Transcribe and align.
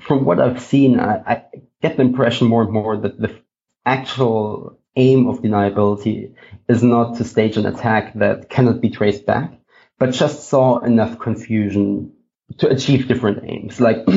from 0.00 0.24
what 0.24 0.40
I've 0.40 0.60
seen, 0.60 1.00
I, 1.00 1.16
I, 1.26 1.44
get 1.82 1.96
the 1.96 2.02
impression 2.02 2.48
more 2.48 2.62
and 2.62 2.72
more 2.72 2.96
that 2.96 3.20
the 3.20 3.38
actual 3.84 4.78
aim 4.96 5.26
of 5.28 5.42
deniability 5.42 6.34
is 6.68 6.82
not 6.82 7.18
to 7.18 7.24
stage 7.24 7.56
an 7.56 7.66
attack 7.66 8.14
that 8.14 8.48
cannot 8.48 8.80
be 8.80 8.90
traced 8.90 9.26
back, 9.26 9.52
but 9.98 10.12
just 10.12 10.48
saw 10.48 10.78
enough 10.78 11.18
confusion 11.18 12.12
to 12.58 12.68
achieve 12.68 13.08
different 13.08 13.44
aims. 13.44 13.80
Like 13.80 14.06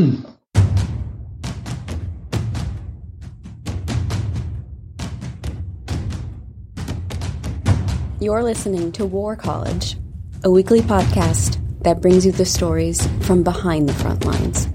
You're 8.22 8.44
listening 8.44 8.92
to 8.94 9.06
War 9.06 9.38
College, 9.38 9.96
a 10.44 10.52
weekly 10.52 10.82
podcast 10.82 11.58
that 11.84 12.02
brings 12.02 12.26
you 12.26 12.34
the 12.34 12.44
stories 12.46 13.08
from 13.22 13.44
behind 13.44 13.88
the 13.88 13.94
front 13.94 14.26
lines. 14.26 14.69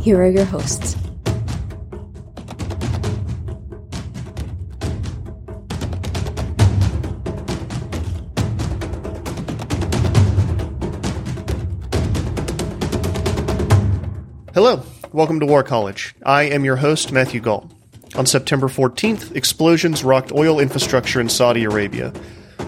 Here 0.00 0.18
are 0.18 0.30
your 0.30 0.46
hosts. 0.46 0.96
Hello, 14.54 14.82
welcome 15.12 15.38
to 15.40 15.44
War 15.44 15.62
College. 15.62 16.14
I 16.24 16.44
am 16.44 16.64
your 16.64 16.76
host, 16.76 17.12
Matthew 17.12 17.42
Gault. 17.42 17.70
On 18.14 18.24
September 18.24 18.68
14th, 18.68 19.36
explosions 19.36 20.02
rocked 20.02 20.32
oil 20.32 20.60
infrastructure 20.60 21.20
in 21.20 21.28
Saudi 21.28 21.64
Arabia. 21.64 22.10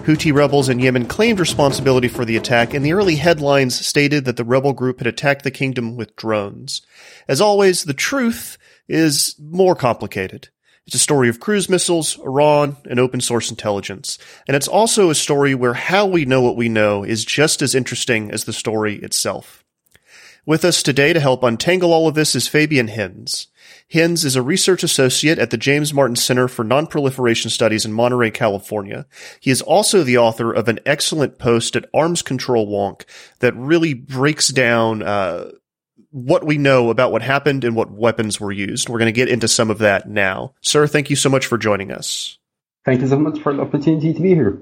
Houthi 0.03 0.33
rebels 0.33 0.67
in 0.67 0.79
Yemen 0.79 1.05
claimed 1.05 1.39
responsibility 1.39 2.09
for 2.09 2.25
the 2.25 2.35
attack, 2.35 2.73
and 2.73 2.85
the 2.85 2.91
early 2.91 3.15
headlines 3.15 3.85
stated 3.85 4.25
that 4.25 4.35
the 4.35 4.43
rebel 4.43 4.73
group 4.73 4.97
had 4.97 5.07
attacked 5.07 5.45
the 5.45 5.51
kingdom 5.51 5.95
with 5.95 6.17
drones. 6.17 6.81
As 7.25 7.39
always, 7.39 7.85
the 7.85 7.93
truth 7.93 8.57
is 8.89 9.33
more 9.39 9.75
complicated. 9.75 10.49
It's 10.85 10.95
a 10.97 10.99
story 10.99 11.29
of 11.29 11.39
cruise 11.39 11.69
missiles, 11.69 12.19
Iran, 12.19 12.75
and 12.89 12.99
open 12.99 13.21
source 13.21 13.49
intelligence. 13.49 14.17
And 14.45 14.57
it's 14.57 14.67
also 14.67 15.09
a 15.09 15.15
story 15.15 15.55
where 15.55 15.73
how 15.73 16.05
we 16.05 16.25
know 16.25 16.41
what 16.41 16.57
we 16.57 16.67
know 16.67 17.05
is 17.05 17.23
just 17.23 17.61
as 17.61 17.73
interesting 17.73 18.29
as 18.29 18.43
the 18.43 18.51
story 18.51 18.95
itself. 18.95 19.62
With 20.45 20.65
us 20.65 20.83
today 20.83 21.13
to 21.13 21.21
help 21.21 21.41
untangle 21.41 21.93
all 21.93 22.09
of 22.09 22.15
this 22.15 22.35
is 22.35 22.49
Fabian 22.49 22.89
Hinz. 22.89 23.47
Hinz 23.87 24.25
is 24.25 24.35
a 24.35 24.41
research 24.41 24.83
associate 24.83 25.39
at 25.39 25.51
the 25.51 25.57
James 25.57 25.93
Martin 25.93 26.17
Center 26.17 26.49
for 26.49 26.65
Nonproliferation 26.65 27.49
Studies 27.49 27.85
in 27.85 27.93
Monterey, 27.93 28.29
California. 28.29 29.05
He 29.39 29.51
is 29.51 29.61
also 29.61 30.03
the 30.03 30.17
author 30.17 30.51
of 30.51 30.67
an 30.67 30.79
excellent 30.85 31.39
post 31.39 31.77
at 31.77 31.89
Arms 31.93 32.21
Control 32.21 32.67
Wonk 32.67 33.05
that 33.39 33.55
really 33.55 33.93
breaks 33.93 34.49
down 34.49 35.01
uh, 35.01 35.51
what 36.11 36.43
we 36.43 36.57
know 36.57 36.89
about 36.89 37.13
what 37.13 37.21
happened 37.21 37.63
and 37.63 37.73
what 37.73 37.91
weapons 37.91 38.41
were 38.41 38.51
used. 38.51 38.89
We're 38.89 38.99
going 38.99 39.13
to 39.13 39.13
get 39.13 39.29
into 39.29 39.47
some 39.47 39.71
of 39.71 39.77
that 39.77 40.09
now. 40.09 40.55
Sir, 40.59 40.87
thank 40.87 41.09
you 41.09 41.15
so 41.15 41.29
much 41.29 41.45
for 41.45 41.57
joining 41.57 41.89
us. 41.89 42.37
Thank 42.83 42.99
you 42.99 43.07
so 43.07 43.17
much 43.17 43.39
for 43.39 43.53
the 43.53 43.61
opportunity 43.61 44.13
to 44.13 44.21
be 44.21 44.35
here. 44.35 44.61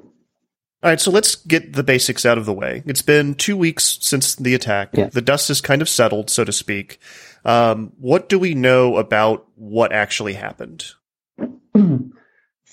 All 0.84 0.90
right, 0.90 1.00
so 1.00 1.12
let's 1.12 1.36
get 1.36 1.74
the 1.74 1.84
basics 1.84 2.26
out 2.26 2.40
of 2.40 2.46
the 2.46 2.54
way. 2.54 2.82
It's 2.88 3.04
been 3.04 3.36
two 3.36 3.56
weeks 3.56 4.00
since 4.02 4.36
the 4.36 4.56
attack. 4.56 4.90
Yeah. 4.94 5.10
The 5.10 5.22
dust 5.22 5.50
has 5.50 5.62
kind 5.62 5.82
of 5.82 5.88
settled, 5.90 6.30
so 6.30 6.44
to 6.44 6.52
speak. 6.52 7.00
Um, 7.46 7.94
what 8.00 8.30
do 8.30 8.40
we 8.40 8.56
know 8.56 8.98
about 8.98 9.48
what 9.56 9.92
actually 9.92 10.34
happened? 10.34 10.86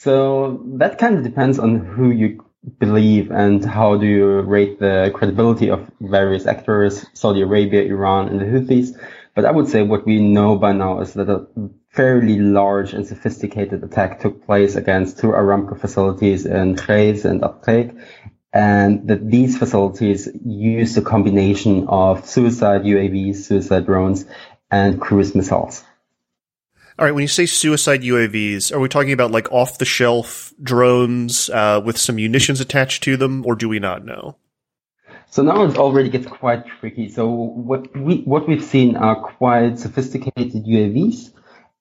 So 0.00 0.62
that 0.78 0.98
kind 0.98 1.16
of 1.16 1.24
depends 1.24 1.58
on 1.58 1.80
who 1.80 2.12
you 2.12 2.44
believe 2.78 3.32
and 3.32 3.64
how 3.64 3.96
do 3.96 4.06
you 4.06 4.42
rate 4.42 4.78
the 4.78 5.10
credibility 5.12 5.70
of 5.70 5.90
various 6.00 6.46
actors, 6.46 7.04
Saudi 7.14 7.42
Arabia, 7.42 7.82
Iran, 7.82 8.28
and 8.28 8.40
the 8.40 8.44
Houthis. 8.44 8.96
But 9.34 9.44
I 9.44 9.50
would 9.50 9.68
say 9.68 9.82
what 9.82 10.06
we 10.06 10.20
know 10.20 10.56
by 10.56 10.72
now 10.72 11.00
is 11.00 11.14
that 11.14 11.28
a 11.28 11.48
fairly 11.98 12.38
large 12.38 12.92
and 12.94 13.04
sophisticated 13.04 13.82
attack 13.82 14.20
took 14.20 14.46
place 14.46 14.76
against 14.76 15.18
two 15.18 15.32
Aramco 15.32 15.76
facilities 15.76 16.46
in 16.46 16.76
Khurais 16.76 17.24
and 17.24 17.40
Abqaiq, 17.40 18.00
and 18.52 19.08
that 19.08 19.28
these 19.28 19.58
facilities 19.58 20.28
used 20.46 20.96
a 20.96 21.02
combination 21.02 21.88
of 21.88 22.24
suicide 22.24 22.82
UAVs, 22.82 23.38
suicide 23.38 23.86
drones, 23.86 24.26
and 24.70 25.00
cruise 25.00 25.34
missiles. 25.34 25.82
All 26.96 27.04
right, 27.04 27.10
when 27.10 27.22
you 27.22 27.28
say 27.28 27.46
suicide 27.46 28.02
UAVs, 28.02 28.72
are 28.72 28.78
we 28.78 28.88
talking 28.88 29.12
about 29.12 29.32
like 29.32 29.50
off 29.50 29.78
the 29.78 29.84
shelf 29.84 30.54
drones 30.62 31.50
uh, 31.50 31.82
with 31.84 31.98
some 31.98 32.14
munitions 32.14 32.60
attached 32.60 33.02
to 33.02 33.16
them, 33.16 33.44
or 33.44 33.56
do 33.56 33.68
we 33.68 33.80
not 33.80 34.04
know? 34.04 34.36
So 35.30 35.42
now 35.42 35.64
it 35.64 35.76
already 35.76 36.10
gets 36.10 36.28
quite 36.28 36.64
tricky. 36.78 37.08
So 37.08 37.28
what 37.28 37.92
we 37.96 38.22
what 38.22 38.46
we've 38.46 38.62
seen 38.62 38.96
are 38.96 39.16
quite 39.20 39.80
sophisticated 39.80 40.64
UAVs, 40.64 41.32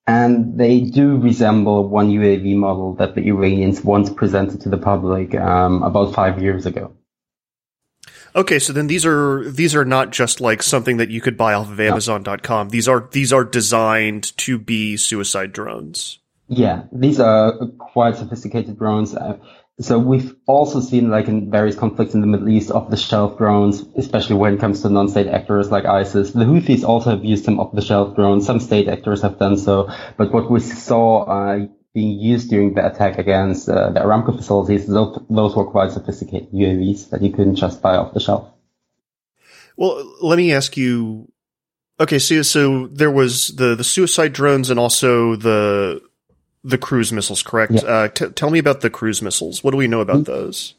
and 0.08 0.58
they 0.58 0.80
do 0.80 1.18
resemble 1.18 1.86
one 1.86 2.10
UAV 2.10 2.56
model 2.56 2.94
that 2.94 3.14
the 3.14 3.28
Iranians 3.28 3.84
once 3.84 4.08
presented 4.08 4.62
to 4.62 4.70
the 4.70 4.78
public 4.78 5.34
um, 5.34 5.82
about 5.82 6.14
five 6.14 6.42
years 6.42 6.64
ago. 6.64 6.94
Okay, 8.34 8.58
so 8.58 8.72
then 8.72 8.86
these 8.86 9.04
are 9.04 9.48
these 9.50 9.76
are 9.76 9.84
not 9.84 10.10
just 10.10 10.40
like 10.40 10.62
something 10.62 10.96
that 10.96 11.10
you 11.10 11.20
could 11.20 11.36
buy 11.36 11.52
off 11.52 11.70
of 11.70 11.78
Amazon.com. 11.78 12.70
These 12.70 12.88
are 12.88 13.08
these 13.10 13.32
are 13.34 13.44
designed 13.44 14.36
to 14.38 14.58
be 14.58 14.96
suicide 14.96 15.52
drones. 15.52 16.20
Yeah, 16.48 16.84
these 16.90 17.20
are 17.20 17.52
quite 17.78 18.16
sophisticated 18.16 18.78
drones. 18.78 19.14
Uh, 19.14 19.36
so 19.80 19.98
we've 19.98 20.34
also 20.46 20.80
seen 20.80 21.08
like 21.08 21.28
in 21.28 21.50
various 21.50 21.76
conflicts 21.76 22.12
in 22.12 22.20
the 22.20 22.26
Middle 22.26 22.48
East 22.48 22.72
off 22.72 22.90
the 22.90 22.96
shelf 22.96 23.38
drones, 23.38 23.84
especially 23.96 24.34
when 24.34 24.54
it 24.54 24.60
comes 24.60 24.82
to 24.82 24.88
non-state 24.88 25.28
actors 25.28 25.70
like 25.70 25.84
ISIS. 25.84 26.32
The 26.32 26.44
Houthis 26.44 26.82
also 26.82 27.10
have 27.10 27.24
used 27.24 27.44
some 27.44 27.60
off 27.60 27.72
the 27.72 27.80
shelf 27.80 28.16
drones. 28.16 28.44
Some 28.44 28.58
state 28.58 28.88
actors 28.88 29.22
have 29.22 29.38
done 29.38 29.56
so. 29.56 29.88
But 30.16 30.32
what 30.32 30.50
we 30.50 30.58
saw 30.58 31.22
uh, 31.22 31.66
being 31.94 32.18
used 32.18 32.50
during 32.50 32.74
the 32.74 32.84
attack 32.86 33.18
against 33.18 33.68
uh, 33.68 33.90
the 33.90 34.00
Aramco 34.00 34.36
facilities, 34.36 34.88
those, 34.88 35.16
those 35.30 35.54
were 35.54 35.70
quite 35.70 35.92
sophisticated 35.92 36.50
UAVs 36.50 37.10
that 37.10 37.22
you 37.22 37.30
couldn't 37.30 37.56
just 37.56 37.80
buy 37.80 37.94
off 37.94 38.14
the 38.14 38.20
shelf. 38.20 38.50
Well, 39.76 40.12
let 40.20 40.38
me 40.38 40.52
ask 40.52 40.76
you. 40.76 41.30
Okay, 42.00 42.18
so 42.18 42.42
so 42.42 42.88
there 42.88 43.10
was 43.10 43.48
the 43.48 43.74
the 43.74 43.84
suicide 43.84 44.32
drones 44.32 44.70
and 44.70 44.78
also 44.78 45.34
the 45.36 46.00
the 46.64 46.78
cruise 46.78 47.12
missiles, 47.12 47.42
correct? 47.42 47.72
Yeah. 47.72 47.82
Uh, 47.82 48.08
t- 48.08 48.28
tell 48.30 48.50
me 48.50 48.58
about 48.58 48.80
the 48.80 48.90
cruise 48.90 49.22
missiles. 49.22 49.62
What 49.62 49.72
do 49.72 49.76
we 49.76 49.88
know 49.88 50.00
about 50.00 50.24
those? 50.24 50.74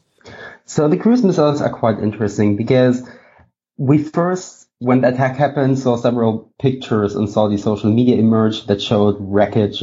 So 0.64 0.88
the 0.88 0.96
cruise 0.96 1.22
missiles 1.22 1.60
are 1.60 1.70
quite 1.72 1.98
interesting 1.98 2.56
because 2.56 3.08
we 3.76 3.98
first, 3.98 4.68
when 4.78 5.00
the 5.00 5.08
attack 5.08 5.36
happened, 5.36 5.78
saw 5.78 5.96
several 5.96 6.52
pictures 6.60 7.16
on 7.16 7.26
Saudi 7.26 7.56
social 7.56 7.90
media 7.92 8.16
emerge 8.16 8.66
that 8.66 8.80
showed 8.80 9.16
wreckage 9.18 9.82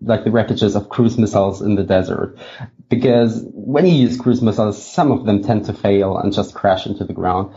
like 0.00 0.24
the 0.24 0.30
wreckages 0.30 0.76
of 0.76 0.88
cruise 0.88 1.18
missiles 1.18 1.60
in 1.60 1.74
the 1.74 1.84
desert. 1.84 2.38
Because 2.88 3.44
when 3.52 3.86
you 3.86 3.92
use 3.92 4.16
cruise 4.16 4.40
missiles, 4.40 4.82
some 4.82 5.10
of 5.10 5.26
them 5.26 5.42
tend 5.42 5.66
to 5.66 5.72
fail 5.72 6.16
and 6.16 6.32
just 6.32 6.54
crash 6.54 6.86
into 6.86 7.04
the 7.04 7.12
ground. 7.12 7.54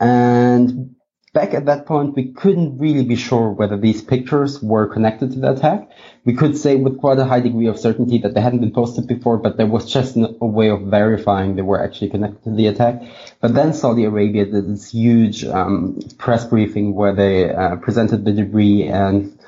And 0.00 0.94
back 1.32 1.54
at 1.54 1.64
that 1.64 1.86
point, 1.86 2.14
we 2.14 2.32
couldn't 2.32 2.78
really 2.78 3.04
be 3.04 3.16
sure 3.16 3.50
whether 3.50 3.78
these 3.78 4.02
pictures 4.02 4.62
were 4.62 4.86
connected 4.86 5.32
to 5.32 5.38
the 5.40 5.52
attack. 5.52 5.88
We 6.24 6.34
could 6.34 6.58
say 6.58 6.76
with 6.76 6.98
quite 6.98 7.18
a 7.18 7.24
high 7.24 7.40
degree 7.40 7.68
of 7.68 7.78
certainty 7.78 8.18
that 8.18 8.34
they 8.34 8.40
hadn't 8.40 8.60
been 8.60 8.72
posted 8.72 9.06
before, 9.06 9.38
but 9.38 9.56
there 9.56 9.66
was 9.66 9.90
just 9.90 10.16
a 10.16 10.46
way 10.46 10.68
of 10.68 10.82
verifying 10.82 11.56
they 11.56 11.62
were 11.62 11.82
actually 11.82 12.10
connected 12.10 12.44
to 12.44 12.54
the 12.54 12.66
attack. 12.66 13.02
But 13.40 13.54
then 13.54 13.72
Saudi 13.72 14.04
Arabia 14.04 14.44
did 14.44 14.68
this 14.68 14.90
huge 14.90 15.44
um, 15.44 16.00
press 16.18 16.44
briefing 16.44 16.94
where 16.94 17.14
they 17.14 17.50
uh, 17.50 17.76
presented 17.76 18.26
the 18.26 18.32
debris 18.32 18.88
and 18.88 19.38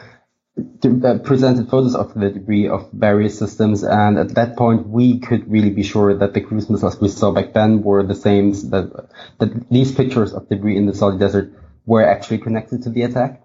uh, 0.57 1.19
presented 1.19 1.69
photos 1.69 1.97
of 1.97 2.15
the 2.15 2.31
debris 2.31 2.69
of 2.69 2.89
various 2.93 3.37
systems, 3.39 3.83
and 3.83 4.19
at 4.19 4.37
that 4.37 4.57
point 4.57 4.87
we 4.87 5.19
could 5.19 5.51
really 5.51 5.71
be 5.71 5.83
sure 5.83 6.17
that 6.17 6.33
the 6.33 6.41
cruise 6.41 6.71
missiles 6.71 7.01
we 7.01 7.09
saw 7.09 7.33
back 7.33 7.53
then 7.53 7.83
were 7.83 8.05
the 8.05 8.15
same. 8.15 8.53
That 8.71 9.09
that 9.39 9.69
these 9.69 9.91
pictures 9.91 10.33
of 10.33 10.49
debris 10.49 10.77
in 10.77 10.87
the 10.87 10.95
Saudi 10.95 11.19
desert 11.19 11.53
were 11.87 12.05
actually 12.05 12.39
connected 12.39 12.83
to 12.83 12.91
the 12.91 13.03
attack. 13.03 13.43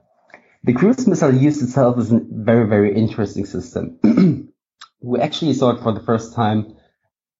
The 0.63 0.73
cruise 0.73 1.07
missile 1.07 1.33
used 1.33 1.61
itself 1.61 1.97
as 1.97 2.11
a 2.11 2.19
very 2.29 2.67
very 2.67 2.95
interesting 2.95 3.45
system. 3.45 3.99
we 5.01 5.19
actually 5.19 5.53
saw 5.53 5.71
it 5.71 5.81
for 5.81 5.93
the 5.93 6.01
first 6.01 6.33
time 6.33 6.75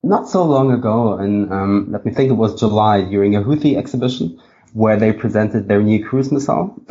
not 0.03 0.29
so 0.29 0.45
long 0.45 0.71
ago, 0.71 1.17
and 1.17 1.51
um, 1.51 1.87
let 1.91 2.05
me 2.05 2.13
think, 2.13 2.29
it 2.29 2.35
was 2.35 2.59
July 2.59 3.01
during 3.01 3.35
a 3.35 3.41
Houthi 3.41 3.75
exhibition 3.75 4.39
where 4.73 4.97
they 4.97 5.11
presented 5.11 5.67
their 5.67 5.81
new 5.81 6.05
cruise 6.05 6.31
missile. 6.31 6.81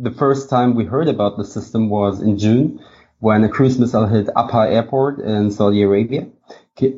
the 0.00 0.10
first 0.10 0.48
time 0.48 0.74
we 0.74 0.84
heard 0.84 1.08
about 1.08 1.36
the 1.36 1.44
system 1.44 1.90
was 1.90 2.22
in 2.22 2.38
June 2.38 2.80
when 3.18 3.44
a 3.44 3.48
cruise 3.48 3.78
missile 3.78 4.06
hit 4.06 4.26
Abha 4.28 4.72
airport 4.72 5.20
in 5.20 5.50
Saudi 5.50 5.82
Arabia, 5.82 6.26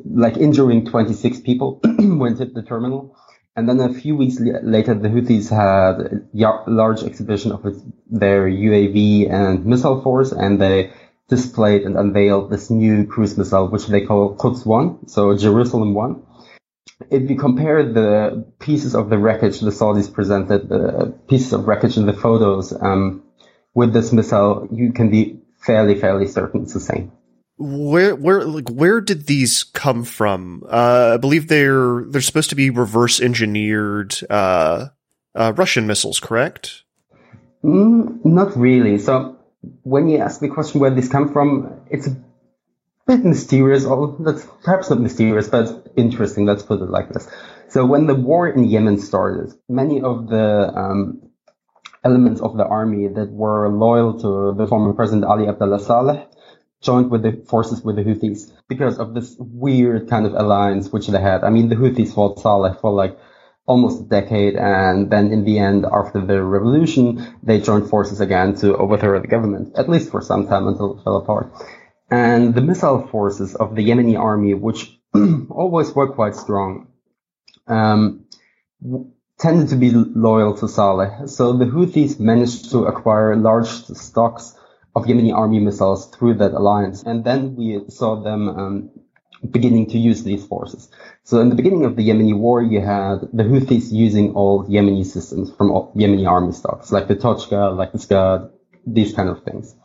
like 0.05 0.37
injuring 0.37 0.85
26 0.85 1.41
people 1.41 1.79
when 1.97 2.33
it 2.33 2.39
hit 2.39 2.53
the 2.55 2.63
terminal. 2.63 3.17
And 3.55 3.69
then 3.69 3.79
a 3.79 3.93
few 3.93 4.15
weeks 4.15 4.37
later, 4.39 4.93
the 4.95 5.07
Houthis 5.07 5.49
had 5.49 6.27
a 6.33 6.69
large 6.69 7.03
exhibition 7.03 7.51
of 7.53 7.63
their 8.09 8.47
UAV 8.47 9.31
and 9.31 9.65
missile 9.65 10.01
force, 10.01 10.31
and 10.31 10.59
they 10.59 10.91
displayed 11.29 11.83
and 11.83 11.97
unveiled 11.97 12.51
this 12.51 12.69
new 12.69 13.05
cruise 13.07 13.37
missile, 13.37 13.69
which 13.69 13.87
they 13.87 14.01
call 14.01 14.35
Quds 14.35 14.65
1, 14.65 15.07
so 15.07 15.37
Jerusalem 15.37 15.93
1 15.93 16.21
if 17.09 17.29
you 17.29 17.35
compare 17.35 17.91
the 17.91 18.45
pieces 18.59 18.95
of 18.95 19.09
the 19.09 19.17
wreckage 19.17 19.59
the 19.59 19.71
Saudis 19.71 20.11
presented, 20.11 20.69
the 20.69 21.13
pieces 21.27 21.53
of 21.53 21.67
wreckage 21.67 21.97
in 21.97 22.05
the 22.05 22.13
photos, 22.13 22.73
um, 22.73 23.23
with 23.73 23.93
this 23.93 24.13
missile, 24.13 24.67
you 24.71 24.93
can 24.93 25.09
be 25.09 25.41
fairly, 25.57 25.99
fairly 25.99 26.27
certain 26.27 26.63
it's 26.63 26.73
the 26.73 26.79
same. 26.79 27.11
Where, 27.57 28.15
where, 28.15 28.43
like, 28.43 28.69
where 28.69 28.99
did 28.99 29.27
these 29.27 29.63
come 29.63 30.03
from? 30.03 30.63
Uh, 30.69 31.11
I 31.13 31.17
believe 31.17 31.47
they're 31.47 32.03
they're 32.09 32.21
supposed 32.21 32.49
to 32.49 32.55
be 32.55 32.69
reverse 32.69 33.21
engineered 33.21 34.15
uh, 34.29 34.87
uh, 35.33 35.53
Russian 35.55 35.87
missiles, 35.87 36.19
correct? 36.19 36.83
Mm, 37.63 38.25
not 38.25 38.57
really. 38.57 38.97
So 38.97 39.37
when 39.83 40.09
you 40.09 40.17
ask 40.17 40.41
the 40.41 40.49
question 40.49 40.81
where 40.81 40.93
these 40.93 41.07
come 41.07 41.31
from, 41.31 41.81
it's 41.89 42.07
a 42.07 42.17
bit 43.07 43.23
mysterious. 43.23 43.85
Or 43.85 44.17
that's 44.19 44.45
perhaps 44.63 44.89
not 44.89 44.99
mysterious, 44.99 45.47
but 45.47 45.93
interesting. 45.95 46.45
Let's 46.45 46.63
put 46.63 46.81
it 46.81 46.89
like 46.89 47.09
this. 47.09 47.29
So 47.69 47.85
when 47.85 48.05
the 48.05 48.15
war 48.15 48.49
in 48.49 48.65
Yemen 48.65 48.99
started, 48.99 49.53
many 49.69 50.01
of 50.01 50.27
the 50.27 50.71
um, 50.75 51.21
elements 52.03 52.41
of 52.41 52.57
the 52.57 52.65
army 52.65 53.07
that 53.07 53.31
were 53.31 53.69
loyal 53.69 54.19
to 54.19 54.53
the 54.57 54.67
former 54.67 54.93
President 54.93 55.23
Ali 55.23 55.47
Abdullah 55.47 55.79
Saleh 55.79 56.27
joined 56.85 57.09
with 57.09 57.23
the 57.23 57.43
forces 57.47 57.81
with 57.81 57.95
the 57.95 58.03
Houthis 58.03 58.51
because 58.69 58.99
of 58.99 59.13
this 59.13 59.35
weird 59.39 60.09
kind 60.09 60.25
of 60.25 60.33
alliance 60.33 60.91
which 60.91 61.07
they 61.07 61.19
had. 61.19 61.43
I 61.43 61.49
mean, 61.49 61.69
the 61.69 61.75
Houthis 61.75 62.13
fought 62.13 62.39
Saleh 62.39 62.79
for 62.79 62.91
like 62.91 63.17
almost 63.67 64.01
a 64.01 64.05
decade, 64.05 64.55
and 64.55 65.11
then 65.11 65.31
in 65.31 65.43
the 65.43 65.57
end, 65.57 65.85
after 65.91 66.21
the 66.21 66.43
revolution, 66.43 67.35
they 67.41 67.59
joined 67.59 67.89
forces 67.89 68.21
again 68.21 68.55
to 68.57 68.77
overthrow 68.77 69.19
the 69.19 69.27
government, 69.27 69.75
at 69.75 69.89
least 69.89 70.11
for 70.11 70.21
some 70.21 70.47
time 70.47 70.67
until 70.67 70.97
it 70.97 71.03
fell 71.03 71.17
apart. 71.17 71.51
And 72.11 72.53
the 72.53 72.61
missile 72.61 73.07
forces 73.07 73.55
of 73.55 73.75
the 73.75 73.89
Yemeni 73.89 74.19
army, 74.19 74.53
which 74.53 74.95
always 75.49 75.91
were 75.93 76.13
quite 76.13 76.35
strong, 76.35 76.87
um, 77.67 78.25
tended 79.39 79.69
to 79.69 79.75
be 79.75 79.89
loyal 79.91 80.55
to 80.57 80.67
Saleh. 80.67 81.27
So 81.27 81.53
the 81.53 81.65
Houthis 81.65 82.19
managed 82.19 82.69
to 82.71 82.85
acquire 82.85 83.35
large 83.35 83.69
stocks 83.69 84.55
of 84.95 85.05
Yemeni 85.05 85.33
army 85.33 85.59
missiles 85.59 86.09
through 86.09 86.35
that 86.35 86.53
alliance. 86.53 87.03
And 87.03 87.23
then 87.23 87.55
we 87.55 87.81
saw 87.89 88.21
them 88.21 88.49
um, 88.49 88.89
beginning 89.51 89.87
to 89.87 89.97
use 89.97 90.23
these 90.23 90.45
forces. 90.45 90.89
So 91.23 91.41
in 91.41 91.49
the 91.49 91.55
beginning 91.55 91.85
of 91.85 91.95
the 91.95 92.07
Yemeni 92.07 92.37
war, 92.37 92.61
you 92.61 92.81
had 92.81 93.21
the 93.33 93.43
Houthis 93.43 93.91
using 93.91 94.33
all 94.33 94.65
Yemeni 94.65 95.05
systems 95.05 95.51
from 95.55 95.69
Yemeni 95.69 96.27
army 96.27 96.53
stocks, 96.53 96.91
like 96.91 97.07
the 97.07 97.15
Tochka, 97.15 97.75
like 97.75 97.91
the 97.91 97.99
Scud, 97.99 98.51
these 98.85 99.13
kind 99.13 99.29
of 99.29 99.43
things. 99.43 99.75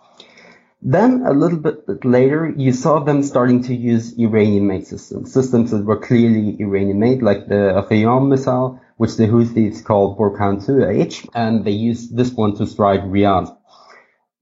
Then 0.83 1.25
a 1.27 1.33
little 1.33 1.59
bit 1.59 2.07
later, 2.07 2.51
you 2.57 2.73
saw 2.73 3.01
them 3.01 3.23
starting 3.23 3.65
to 3.65 3.75
use 3.75 4.19
Iranian-made 4.19 4.87
systems, 4.87 5.31
systems 5.31 5.73
that 5.73 5.85
were 5.85 5.99
clearly 5.99 6.57
Iranian-made, 6.59 7.21
like 7.21 7.49
the 7.49 7.85
Qiam 7.91 8.29
missile, 8.29 8.81
which 8.97 9.17
the 9.17 9.27
Houthis 9.27 9.85
called 9.85 10.19
Burkan 10.19 10.65
2H, 10.65 11.29
and 11.35 11.67
they 11.67 11.73
used 11.73 12.17
this 12.17 12.33
one 12.33 12.57
to 12.57 12.67
strike 12.67 13.03
Riyadh. 13.03 13.55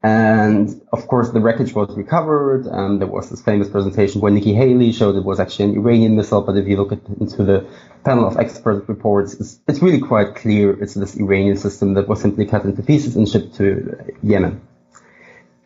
And 0.02 0.80
of 0.92 1.08
course, 1.08 1.30
the 1.30 1.40
wreckage 1.40 1.74
was 1.74 1.96
recovered. 1.96 2.66
And 2.66 3.00
there 3.00 3.08
was 3.08 3.30
this 3.30 3.42
famous 3.42 3.68
presentation 3.68 4.20
where 4.20 4.30
Nikki 4.30 4.54
Haley 4.54 4.92
showed 4.92 5.16
it 5.16 5.24
was 5.24 5.40
actually 5.40 5.66
an 5.66 5.76
Iranian 5.76 6.16
missile. 6.16 6.42
But 6.42 6.56
if 6.56 6.68
you 6.68 6.76
look 6.76 6.92
at, 6.92 7.00
into 7.20 7.44
the 7.44 7.66
panel 8.04 8.26
of 8.26 8.36
expert 8.36 8.88
reports, 8.88 9.34
it's, 9.34 9.60
it's 9.66 9.82
really 9.82 10.00
quite 10.00 10.36
clear 10.36 10.80
it's 10.80 10.94
this 10.94 11.16
Iranian 11.16 11.56
system 11.56 11.94
that 11.94 12.08
was 12.08 12.20
simply 12.20 12.46
cut 12.46 12.64
into 12.64 12.82
pieces 12.82 13.16
and 13.16 13.28
shipped 13.28 13.56
to 13.56 14.14
Yemen. 14.22 14.60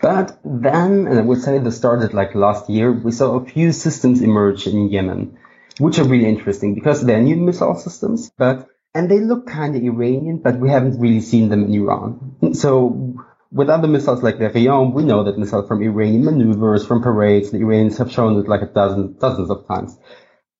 But 0.00 0.40
then, 0.44 1.06
and 1.06 1.18
I 1.18 1.22
would 1.22 1.40
say 1.40 1.58
this 1.58 1.76
started 1.76 2.12
like 2.12 2.34
last 2.34 2.68
year, 2.68 2.90
we 2.90 3.12
saw 3.12 3.36
a 3.36 3.44
few 3.44 3.70
systems 3.70 4.20
emerge 4.20 4.66
in 4.66 4.88
Yemen, 4.88 5.38
which 5.78 6.00
are 6.00 6.04
really 6.04 6.26
interesting 6.26 6.74
because 6.74 7.04
they're 7.04 7.22
new 7.22 7.36
missile 7.36 7.76
systems, 7.76 8.32
but, 8.36 8.66
and 8.94 9.08
they 9.08 9.20
look 9.20 9.46
kind 9.46 9.76
of 9.76 9.82
Iranian, 9.82 10.38
but 10.38 10.58
we 10.58 10.70
haven't 10.70 10.98
really 10.98 11.20
seen 11.20 11.50
them 11.50 11.64
in 11.64 11.74
Iran. 11.74 12.54
So 12.54 13.24
with 13.52 13.68
other 13.68 13.86
missiles 13.86 14.22
like 14.22 14.38
the 14.38 14.48
Qiam, 14.48 14.94
we 14.94 15.04
know 15.04 15.24
that 15.24 15.38
missiles 15.38 15.68
from 15.68 15.82
Iranian 15.82 16.24
maneuvers, 16.24 16.86
from 16.86 17.02
parades, 17.02 17.50
the 17.50 17.58
Iranians 17.58 17.98
have 17.98 18.10
shown 18.10 18.40
it 18.40 18.48
like 18.48 18.62
a 18.62 18.66
dozen, 18.66 19.16
dozens 19.18 19.50
of 19.50 19.66
times. 19.68 19.98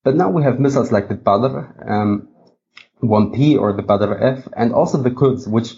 But 0.05 0.15
now 0.15 0.31
we 0.31 0.43
have 0.43 0.61
missiles 0.61 0.93
like 0.93 1.09
the 1.09 1.15
Badr, 1.15 1.59
um, 1.91 2.29
1P 3.03 3.59
or 3.59 3.73
the 3.73 3.83
Badr 3.83 4.13
F, 4.13 4.49
and 4.55 4.75
also 4.75 4.99
the 4.99 5.11
Quds, 5.11 5.49
which 5.49 5.75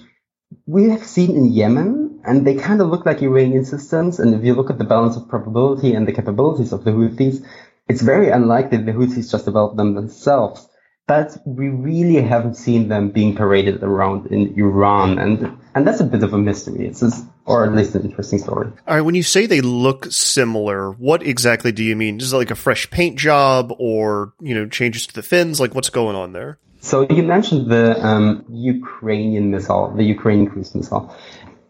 we 0.66 0.90
have 0.90 1.05
seen 1.05 1.37
in 1.37 1.52
Yemen, 1.52 2.20
and 2.25 2.44
they 2.44 2.56
kind 2.56 2.81
of 2.81 2.88
look 2.88 3.06
like 3.06 3.22
Iranian 3.22 3.64
systems. 3.64 4.19
And 4.19 4.34
if 4.34 4.44
you 4.44 4.55
look 4.55 4.70
at 4.70 4.78
the 4.78 4.84
balance 4.84 5.16
of 5.16 5.28
probability 5.28 5.94
and 5.94 6.08
the 6.08 6.12
capabilities 6.12 6.72
of 6.72 6.82
the 6.82 6.90
Houthis, 6.90 7.46
it's 7.88 8.02
very 8.02 8.31
unlikely 8.31 8.78
the 8.78 8.93
Houthis 8.93 9.31
just 9.31 9.44
developed 9.44 9.76
them 9.76 9.94
themselves 9.94 10.69
but 11.06 11.37
we 11.44 11.69
really 11.69 12.22
haven't 12.22 12.55
seen 12.55 12.88
them 12.88 13.11
being 13.11 13.37
paraded 13.37 13.82
around 13.82 14.26
in 14.28 14.58
Iran, 14.58 15.19
and 15.19 15.58
and 15.75 15.87
that's 15.87 16.00
a 16.00 16.05
bit 16.05 16.23
of 16.23 16.32
a 16.32 16.38
mystery. 16.38 16.87
It's 16.87 17.00
just, 17.00 17.25
or 17.47 17.65
at 17.65 17.73
least 17.73 17.94
an 17.94 18.03
interesting 18.03 18.38
story. 18.38 18.69
All 18.87 18.94
right, 18.97 19.00
when 19.00 19.15
you 19.15 19.23
say 19.23 19.47
they 19.47 19.61
look 19.61 20.06
similar, 20.11 20.93
what 20.93 21.23
exactly 21.23 21.73
do 21.73 21.82
you 21.82 21.97
mean? 21.97 22.21
Is 22.21 22.32
it 22.32 22.37
like 22.37 22.50
a 22.50 22.56
fresh 22.56 22.88
paint 22.91 23.19
job, 23.19 23.73
or 23.79 24.32
you 24.41 24.55
know, 24.55 24.69
changes 24.69 25.06
to 25.09 25.15
the 25.15 25.23
fins? 25.23 25.61
Like, 25.61 25.75
what's 25.75 25.91
going 25.91 26.17
on 26.17 26.32
there? 26.32 26.59
So 26.81 27.06
you 27.09 27.23
mentioned 27.23 27.71
the 27.71 27.99
um, 28.05 28.44
Ukrainian 28.50 29.50
missile, 29.50 29.94
the 29.97 30.05
Ukrainian 30.05 30.50
cruise 30.50 30.75
missile. 30.75 31.15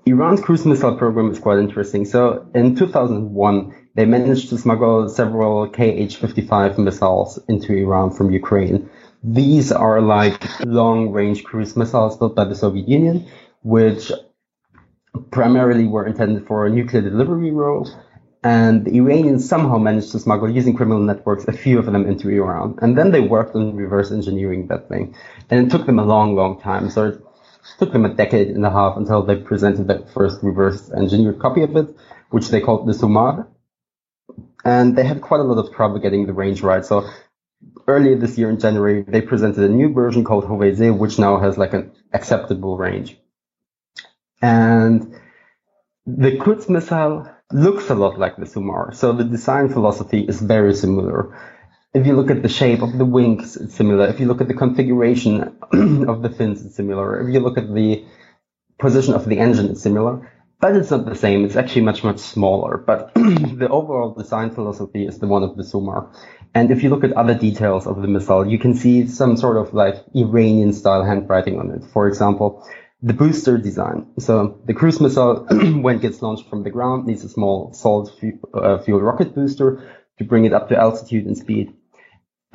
Iran's 0.06 0.40
cruise 0.40 0.66
missile 0.66 0.96
program 0.96 1.30
is 1.30 1.38
quite 1.38 1.58
interesting. 1.58 2.04
So 2.04 2.46
in 2.54 2.76
2001, 2.76 3.74
they 3.94 4.04
managed 4.04 4.50
to 4.50 4.58
smuggle 4.58 5.08
several 5.08 5.68
Kh-55 5.68 6.78
missiles 6.78 7.38
into 7.48 7.74
Iran 7.74 8.10
from 8.10 8.32
Ukraine. 8.32 8.90
These 9.22 9.72
are 9.72 10.02
like 10.02 10.42
long 10.66 11.12
range 11.12 11.44
cruise 11.44 11.76
missiles 11.76 12.18
built 12.18 12.34
by 12.34 12.44
the 12.44 12.54
Soviet 12.54 12.86
Union, 12.86 13.26
which 13.64 14.12
primarily 15.30 15.86
were 15.86 16.06
intended 16.06 16.46
for 16.46 16.66
a 16.66 16.70
nuclear 16.70 17.02
delivery 17.02 17.50
role. 17.50 17.90
And 18.42 18.84
the 18.84 18.98
Iranians 18.98 19.48
somehow 19.48 19.78
managed 19.78 20.12
to 20.12 20.18
smuggle, 20.18 20.50
using 20.50 20.76
criminal 20.76 21.02
networks, 21.02 21.48
a 21.48 21.52
few 21.52 21.78
of 21.78 21.86
them 21.86 22.06
into 22.06 22.28
Iran. 22.28 22.78
And 22.82 22.96
then 22.96 23.10
they 23.10 23.20
worked 23.20 23.56
on 23.56 23.74
reverse 23.74 24.12
engineering 24.12 24.66
that 24.68 24.90
thing. 24.90 25.16
And 25.48 25.66
it 25.66 25.70
took 25.70 25.86
them 25.86 25.98
a 25.98 26.04
long, 26.04 26.36
long 26.36 26.60
time. 26.60 26.90
So 26.90 27.06
it 27.06 27.22
took 27.78 27.90
them 27.92 28.04
a 28.04 28.12
decade 28.12 28.48
and 28.48 28.66
a 28.66 28.70
half 28.70 28.98
until 28.98 29.22
they 29.22 29.36
presented 29.36 29.88
the 29.88 30.06
first 30.12 30.42
reverse 30.42 30.90
engineered 30.90 31.38
copy 31.38 31.62
of 31.62 31.74
it, 31.74 31.96
which 32.28 32.48
they 32.48 32.60
called 32.60 32.86
the 32.86 32.92
Sumar. 32.92 33.46
And 34.62 34.94
they 34.94 35.04
had 35.04 35.22
quite 35.22 35.40
a 35.40 35.44
lot 35.44 35.64
of 35.64 35.74
trouble 35.74 36.00
getting 36.00 36.26
the 36.26 36.34
range 36.34 36.60
right. 36.60 36.84
So 36.84 37.08
earlier 37.88 38.16
this 38.16 38.36
year 38.36 38.50
in 38.50 38.60
January, 38.60 39.04
they 39.08 39.22
presented 39.22 39.64
a 39.64 39.72
new 39.72 39.90
version 39.94 40.22
called 40.22 40.44
Hoveze, 40.44 40.94
which 40.98 41.18
now 41.18 41.38
has 41.38 41.56
like 41.56 41.72
an 41.72 41.92
acceptable 42.12 42.76
range. 42.76 43.16
And 44.42 45.14
the 46.06 46.36
Quds 46.36 46.68
missile 46.68 47.28
looks 47.52 47.88
a 47.90 47.94
lot 47.94 48.18
like 48.18 48.36
the 48.36 48.44
Sumar. 48.44 48.94
So 48.94 49.12
the 49.12 49.24
design 49.24 49.68
philosophy 49.68 50.20
is 50.20 50.40
very 50.40 50.74
similar. 50.74 51.36
If 51.94 52.06
you 52.06 52.14
look 52.14 52.30
at 52.30 52.42
the 52.42 52.48
shape 52.48 52.82
of 52.82 52.98
the 52.98 53.04
wings, 53.04 53.56
it's 53.56 53.74
similar. 53.74 54.08
If 54.08 54.18
you 54.18 54.26
look 54.26 54.40
at 54.40 54.48
the 54.48 54.54
configuration 54.54 55.42
of 56.08 56.22
the 56.22 56.30
fins, 56.36 56.64
it's 56.64 56.74
similar. 56.74 57.26
If 57.26 57.32
you 57.32 57.40
look 57.40 57.56
at 57.56 57.72
the 57.72 58.04
position 58.78 59.14
of 59.14 59.24
the 59.26 59.38
engine, 59.38 59.70
it's 59.70 59.82
similar. 59.82 60.30
But 60.60 60.76
it's 60.76 60.90
not 60.90 61.04
the 61.04 61.14
same. 61.14 61.44
It's 61.44 61.56
actually 61.56 61.82
much, 61.82 62.02
much 62.02 62.18
smaller. 62.18 62.78
But 62.78 63.12
the 63.14 63.68
overall 63.70 64.14
design 64.14 64.50
philosophy 64.50 65.06
is 65.06 65.18
the 65.18 65.26
one 65.26 65.42
of 65.42 65.56
the 65.56 65.62
Sumar. 65.62 66.12
And 66.54 66.70
if 66.70 66.82
you 66.82 66.90
look 66.90 67.04
at 67.04 67.12
other 67.12 67.34
details 67.34 67.86
of 67.86 68.00
the 68.02 68.08
missile, 68.08 68.46
you 68.46 68.58
can 68.58 68.74
see 68.74 69.06
some 69.06 69.36
sort 69.36 69.56
of 69.56 69.74
like 69.74 69.96
Iranian 70.14 70.72
style 70.72 71.04
handwriting 71.04 71.58
on 71.58 71.70
it. 71.70 71.84
For 71.92 72.08
example, 72.08 72.66
the 73.04 73.12
booster 73.12 73.58
design. 73.58 74.06
So 74.18 74.60
the 74.64 74.72
cruise 74.72 74.98
missile, 74.98 75.46
when 75.50 75.96
it 75.96 76.02
gets 76.02 76.22
launched 76.22 76.48
from 76.48 76.62
the 76.62 76.70
ground, 76.70 77.06
needs 77.06 77.22
a 77.22 77.28
small 77.28 77.74
solid 77.74 78.10
uh, 78.54 78.78
fuel 78.78 79.02
rocket 79.02 79.34
booster 79.34 79.86
to 80.18 80.24
bring 80.24 80.46
it 80.46 80.54
up 80.54 80.70
to 80.70 80.76
altitude 80.76 81.26
and 81.26 81.36
speed. 81.36 81.74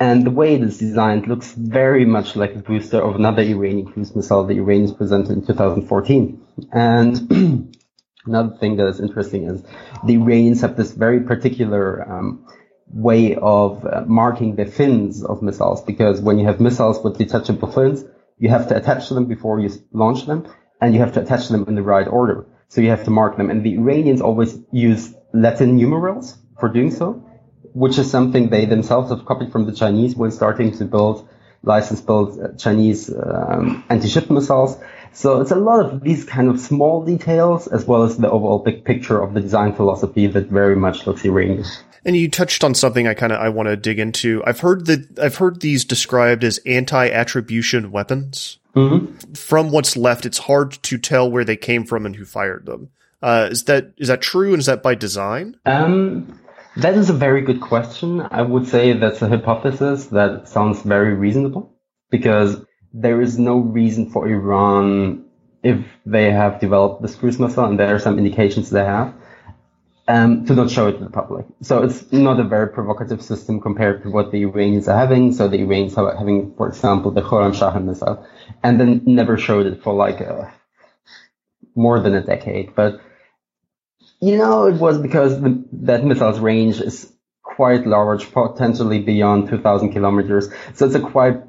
And 0.00 0.26
the 0.26 0.30
way 0.32 0.54
it 0.54 0.62
is 0.62 0.78
designed 0.78 1.28
looks 1.28 1.52
very 1.52 2.04
much 2.04 2.34
like 2.34 2.54
the 2.54 2.62
booster 2.62 3.00
of 3.00 3.14
another 3.14 3.42
Iranian 3.42 3.86
cruise 3.86 4.16
missile 4.16 4.44
the 4.44 4.56
Iranians 4.56 4.92
presented 4.92 5.30
in 5.30 5.46
2014. 5.46 6.42
And 6.72 7.76
another 8.26 8.56
thing 8.56 8.76
that 8.76 8.88
is 8.88 8.98
interesting 8.98 9.44
is 9.44 9.62
the 10.04 10.14
Iranians 10.14 10.62
have 10.62 10.76
this 10.76 10.90
very 10.90 11.20
particular 11.20 12.10
um, 12.10 12.44
way 12.88 13.36
of 13.36 13.86
uh, 13.86 14.02
marking 14.06 14.56
the 14.56 14.66
fins 14.66 15.22
of 15.22 15.42
missiles 15.42 15.84
because 15.84 16.20
when 16.20 16.40
you 16.40 16.46
have 16.46 16.58
missiles 16.58 17.04
with 17.04 17.18
detachable 17.18 17.70
fins, 17.70 18.04
you 18.40 18.48
have 18.48 18.66
to 18.68 18.76
attach 18.76 19.08
them 19.10 19.26
before 19.26 19.60
you 19.60 19.70
launch 19.92 20.26
them 20.26 20.48
and 20.80 20.94
you 20.94 21.00
have 21.00 21.12
to 21.12 21.20
attach 21.20 21.48
them 21.48 21.64
in 21.68 21.74
the 21.76 21.82
right 21.82 22.08
order. 22.08 22.46
So 22.68 22.80
you 22.80 22.90
have 22.90 23.04
to 23.04 23.10
mark 23.10 23.36
them. 23.36 23.50
And 23.50 23.62
the 23.64 23.74
Iranians 23.74 24.20
always 24.20 24.58
use 24.72 25.14
Latin 25.32 25.76
numerals 25.76 26.38
for 26.58 26.68
doing 26.68 26.90
so, 26.90 27.22
which 27.74 27.98
is 27.98 28.10
something 28.10 28.48
they 28.48 28.64
themselves 28.64 29.10
have 29.10 29.26
copied 29.26 29.52
from 29.52 29.66
the 29.66 29.72
Chinese 29.72 30.16
when 30.16 30.30
starting 30.30 30.76
to 30.78 30.84
build 30.86 31.28
license 31.62 32.00
build 32.00 32.40
uh, 32.40 32.56
Chinese 32.56 33.10
um, 33.14 33.84
anti-ship 33.90 34.30
missiles. 34.30 34.78
So 35.12 35.40
it's 35.40 35.50
a 35.50 35.56
lot 35.56 35.84
of 35.84 36.02
these 36.02 36.24
kind 36.24 36.48
of 36.48 36.60
small 36.60 37.04
details 37.04 37.66
as 37.66 37.84
well 37.84 38.04
as 38.04 38.16
the 38.16 38.30
overall 38.30 38.60
big 38.60 38.84
picture 38.84 39.20
of 39.20 39.34
the 39.34 39.40
design 39.40 39.74
philosophy 39.74 40.26
that 40.28 40.46
very 40.46 40.76
much 40.76 41.06
looks 41.06 41.24
Iranian. 41.24 41.64
And 42.04 42.16
you 42.16 42.30
touched 42.30 42.64
on 42.64 42.74
something 42.74 43.06
I 43.06 43.14
kind 43.14 43.32
of 43.32 43.40
I 43.40 43.50
want 43.50 43.68
to 43.68 43.76
dig 43.76 43.98
into. 43.98 44.42
I've 44.46 44.60
heard 44.60 44.86
that 44.86 45.18
I've 45.18 45.36
heard 45.36 45.60
these 45.60 45.84
described 45.84 46.44
as 46.44 46.58
anti-attribution 46.64 47.90
weapons. 47.90 48.58
Mm-hmm. 48.74 49.32
From 49.34 49.70
what's 49.70 49.96
left, 49.96 50.24
it's 50.24 50.38
hard 50.38 50.72
to 50.84 50.96
tell 50.96 51.30
where 51.30 51.44
they 51.44 51.56
came 51.56 51.84
from 51.84 52.06
and 52.06 52.16
who 52.16 52.24
fired 52.24 52.64
them. 52.64 52.90
Uh, 53.22 53.48
is 53.50 53.64
that 53.64 53.92
is 53.98 54.08
that 54.08 54.22
true, 54.22 54.52
and 54.52 54.60
is 54.60 54.66
that 54.66 54.82
by 54.82 54.94
design? 54.94 55.56
Um, 55.66 56.40
that 56.76 56.94
is 56.94 57.10
a 57.10 57.14
very 57.14 57.42
good 57.42 57.60
question. 57.60 58.22
I 58.22 58.42
would 58.42 58.66
say 58.66 58.94
that's 58.94 59.20
a 59.20 59.28
hypothesis 59.28 60.06
that 60.06 60.48
sounds 60.48 60.80
very 60.82 61.14
reasonable 61.14 61.76
because 62.10 62.64
there 62.92 63.20
is 63.20 63.38
no 63.38 63.58
reason 63.58 64.10
for 64.10 64.28
Iran 64.28 65.24
if 65.62 65.84
they 66.06 66.30
have 66.30 66.60
developed 66.60 67.02
this 67.02 67.14
cruise 67.14 67.38
missile, 67.38 67.64
and 67.64 67.78
there 67.78 67.94
are 67.94 67.98
some 67.98 68.18
indications 68.18 68.70
they 68.70 68.84
have, 68.84 69.14
um, 70.08 70.46
to 70.46 70.54
not 70.54 70.70
show 70.70 70.88
it 70.88 70.98
to 70.98 71.04
the 71.04 71.10
public. 71.10 71.46
So 71.62 71.82
it's 71.82 72.10
not 72.10 72.40
a 72.40 72.44
very 72.44 72.68
provocative 72.68 73.22
system 73.22 73.60
compared 73.60 74.02
to 74.02 74.10
what 74.10 74.32
the 74.32 74.42
Iranians 74.42 74.88
are 74.88 74.98
having. 74.98 75.32
So 75.32 75.48
the 75.48 75.60
Iranians 75.60 75.96
are 75.96 76.16
having, 76.16 76.54
for 76.56 76.68
example, 76.68 77.10
the 77.10 77.22
Khorramshahr 77.22 77.82
missile, 77.84 78.26
and 78.62 78.80
then 78.80 79.02
never 79.04 79.36
showed 79.36 79.66
it 79.66 79.82
for 79.82 79.94
like 79.94 80.20
a, 80.20 80.32
uh, 80.32 80.50
more 81.74 82.00
than 82.00 82.14
a 82.14 82.22
decade. 82.22 82.74
But 82.74 83.00
you 84.20 84.36
know, 84.36 84.66
it 84.66 84.74
was 84.74 84.98
because 84.98 85.40
the, 85.40 85.64
that 85.72 86.04
missile's 86.04 86.40
range 86.40 86.80
is 86.80 87.10
quite 87.42 87.86
large, 87.86 88.32
potentially 88.32 89.00
beyond 89.00 89.48
2,000 89.48 89.92
kilometers. 89.92 90.48
So 90.74 90.86
it's 90.86 90.94
a 90.94 91.00
quite 91.00 91.42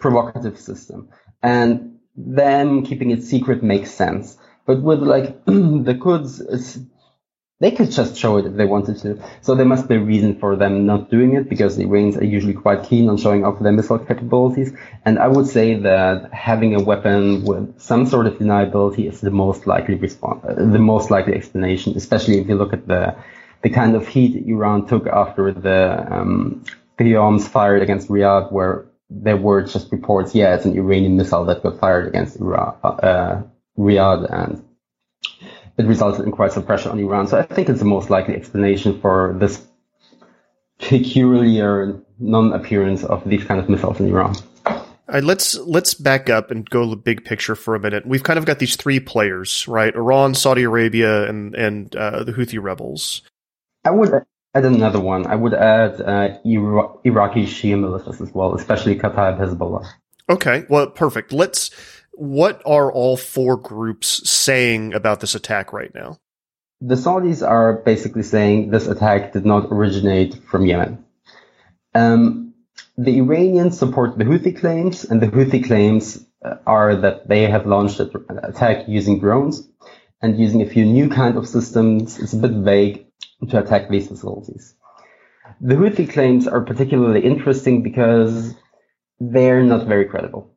provocative 0.00 0.58
system. 0.58 1.08
And 1.42 1.98
them 2.16 2.84
keeping 2.84 3.10
it 3.10 3.22
secret 3.22 3.62
makes 3.62 3.90
sense. 3.90 4.36
But 4.66 4.82
with 4.82 5.00
like 5.00 5.44
the 5.44 5.96
Quds, 6.00 6.86
they 7.60 7.70
could 7.70 7.90
just 7.90 8.16
show 8.16 8.38
it 8.38 8.46
if 8.46 8.54
they 8.54 8.64
wanted 8.64 8.98
to. 8.98 9.22
So 9.42 9.54
there 9.54 9.66
must 9.66 9.86
be 9.86 9.96
a 9.96 10.00
reason 10.00 10.38
for 10.38 10.56
them 10.56 10.86
not 10.86 11.10
doing 11.10 11.34
it 11.34 11.48
because 11.48 11.76
the 11.76 11.84
Iranians 11.84 12.16
are 12.16 12.24
usually 12.24 12.54
quite 12.54 12.84
keen 12.84 13.08
on 13.08 13.18
showing 13.18 13.44
off 13.44 13.60
their 13.60 13.72
missile 13.72 13.98
capabilities. 13.98 14.72
And 15.04 15.18
I 15.18 15.28
would 15.28 15.46
say 15.46 15.74
that 15.74 16.32
having 16.32 16.74
a 16.74 16.82
weapon 16.82 17.44
with 17.44 17.78
some 17.78 18.06
sort 18.06 18.26
of 18.26 18.34
deniability 18.34 19.06
is 19.06 19.20
the 19.20 19.30
most 19.30 19.66
likely 19.66 19.96
response, 19.96 20.42
the 20.46 20.78
most 20.78 21.10
likely 21.10 21.34
explanation, 21.34 21.96
especially 21.96 22.38
if 22.38 22.48
you 22.48 22.54
look 22.54 22.72
at 22.72 22.88
the, 22.88 23.14
the 23.62 23.68
kind 23.68 23.94
of 23.94 24.08
heat 24.08 24.46
Iran 24.46 24.86
took 24.86 25.06
after 25.06 25.52
the, 25.52 26.06
um, 26.10 26.64
bombs 26.98 27.48
fired 27.48 27.82
against 27.82 28.08
Riyadh 28.08 28.52
where 28.52 28.89
there 29.10 29.36
were 29.36 29.62
just 29.62 29.90
reports, 29.90 30.34
yeah, 30.34 30.54
it's 30.54 30.64
an 30.64 30.76
Iranian 30.76 31.16
missile 31.16 31.44
that 31.46 31.62
got 31.62 31.78
fired 31.80 32.06
against 32.06 32.40
Iraq, 32.40 32.78
uh, 32.82 33.42
Riyadh, 33.76 34.32
and 34.32 34.64
it 35.76 35.86
resulted 35.86 36.24
in 36.24 36.32
quite 36.32 36.52
some 36.52 36.64
pressure 36.64 36.90
on 36.90 36.98
Iran. 36.98 37.26
So 37.26 37.38
I 37.38 37.42
think 37.42 37.68
it's 37.68 37.80
the 37.80 37.84
most 37.86 38.10
likely 38.10 38.36
explanation 38.36 39.00
for 39.00 39.34
this 39.38 39.66
peculiar 40.78 42.00
non-appearance 42.18 43.04
of 43.04 43.28
these 43.28 43.44
kind 43.44 43.60
of 43.60 43.68
missiles 43.68 43.98
in 44.00 44.08
Iran. 44.08 44.36
All 44.66 45.14
right, 45.14 45.24
let's 45.24 45.56
let's 45.56 45.94
back 45.94 46.30
up 46.30 46.52
and 46.52 46.68
go 46.70 46.88
the 46.88 46.94
big 46.94 47.24
picture 47.24 47.56
for 47.56 47.74
a 47.74 47.80
minute. 47.80 48.06
We've 48.06 48.22
kind 48.22 48.38
of 48.38 48.44
got 48.44 48.60
these 48.60 48.76
three 48.76 49.00
players, 49.00 49.66
right? 49.66 49.92
Iran, 49.92 50.34
Saudi 50.34 50.62
Arabia, 50.62 51.28
and 51.28 51.52
and 51.56 51.96
uh, 51.96 52.22
the 52.22 52.32
Houthi 52.32 52.62
rebels. 52.62 53.22
I 53.84 53.90
would 53.90 54.12
add 54.54 54.64
another 54.64 55.00
one. 55.00 55.26
I 55.26 55.34
would 55.34 55.54
add 55.54 56.00
uh, 56.00 56.38
Ira- 56.44 56.94
Iraqi 57.04 57.44
Shia 57.44 57.76
militias 57.76 58.20
as 58.20 58.32
well, 58.32 58.54
especially 58.54 58.96
Kataib 58.96 59.38
Hezbollah. 59.38 59.86
Okay, 60.28 60.64
well, 60.68 60.88
perfect. 60.88 61.32
Let's. 61.32 61.70
What 62.12 62.60
are 62.66 62.92
all 62.92 63.16
four 63.16 63.56
groups 63.56 64.28
saying 64.28 64.92
about 64.92 65.20
this 65.20 65.34
attack 65.34 65.72
right 65.72 65.94
now? 65.94 66.18
The 66.82 66.94
Saudis 66.94 67.46
are 67.46 67.74
basically 67.74 68.24
saying 68.24 68.70
this 68.70 68.88
attack 68.88 69.32
did 69.32 69.46
not 69.46 69.68
originate 69.70 70.34
from 70.44 70.66
Yemen. 70.66 71.04
Um, 71.94 72.54
the 72.98 73.18
Iranians 73.18 73.78
support 73.78 74.18
the 74.18 74.24
Houthi 74.24 74.58
claims, 74.58 75.04
and 75.04 75.22
the 75.22 75.28
Houthi 75.28 75.66
claims 75.66 76.24
uh, 76.44 76.56
are 76.66 76.96
that 76.96 77.28
they 77.28 77.42
have 77.50 77.66
launched 77.66 78.00
an 78.00 78.10
attack 78.42 78.86
using 78.88 79.20
drones 79.20 79.66
and 80.22 80.38
using 80.38 80.62
a 80.62 80.66
few 80.66 80.84
new 80.84 81.08
kind 81.08 81.36
of 81.36 81.48
systems. 81.48 82.18
It's 82.18 82.32
a 82.32 82.36
bit 82.36 82.50
vague, 82.50 83.06
to 83.48 83.58
attack 83.58 83.88
these 83.88 84.08
facilities. 84.08 84.74
The 85.60 85.74
Houthi 85.74 86.10
claims 86.10 86.46
are 86.46 86.60
particularly 86.60 87.20
interesting 87.20 87.82
because 87.82 88.54
they're 89.18 89.62
not 89.62 89.86
very 89.86 90.06
credible. 90.06 90.50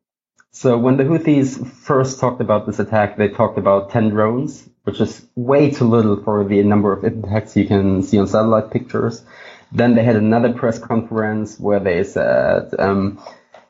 So 0.50 0.78
when 0.78 0.96
the 0.96 1.04
Houthis 1.04 1.66
first 1.66 2.20
talked 2.20 2.40
about 2.40 2.66
this 2.66 2.78
attack, 2.78 3.16
they 3.16 3.28
talked 3.28 3.58
about 3.58 3.90
10 3.90 4.10
drones, 4.10 4.68
which 4.84 5.00
is 5.00 5.26
way 5.34 5.70
too 5.70 5.88
little 5.88 6.22
for 6.22 6.44
the 6.44 6.62
number 6.62 6.92
of 6.92 7.04
impacts 7.04 7.56
you 7.56 7.66
can 7.66 8.02
see 8.02 8.18
on 8.18 8.28
satellite 8.28 8.70
pictures. 8.70 9.24
Then 9.72 9.94
they 9.94 10.04
had 10.04 10.16
another 10.16 10.52
press 10.52 10.78
conference 10.78 11.58
where 11.58 11.80
they 11.80 12.04
said, 12.04 12.72
um, 12.78 13.20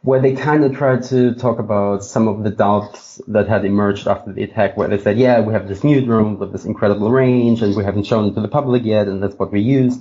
where 0.04 0.20
they 0.20 0.34
kind 0.34 0.64
of 0.64 0.76
tried 0.76 1.02
to 1.02 1.34
talk 1.34 1.58
about 1.58 2.04
some 2.04 2.28
of 2.28 2.44
the 2.44 2.50
doubts 2.50 3.22
that 3.26 3.48
had 3.48 3.64
emerged 3.64 4.06
after 4.06 4.34
the 4.34 4.42
attack, 4.42 4.76
where 4.76 4.86
they 4.86 4.98
said, 4.98 5.16
yeah, 5.16 5.40
we 5.40 5.54
have 5.54 5.66
this 5.66 5.82
new 5.82 6.04
drone 6.04 6.38
with 6.38 6.52
this 6.52 6.66
incredible 6.66 7.10
range 7.10 7.62
and 7.62 7.74
we 7.74 7.82
haven't 7.82 8.04
shown 8.04 8.28
it 8.28 8.34
to 8.34 8.42
the 8.42 8.48
public 8.48 8.84
yet, 8.84 9.08
and 9.08 9.22
that's 9.22 9.34
what 9.36 9.50
we 9.50 9.62
use. 9.62 9.96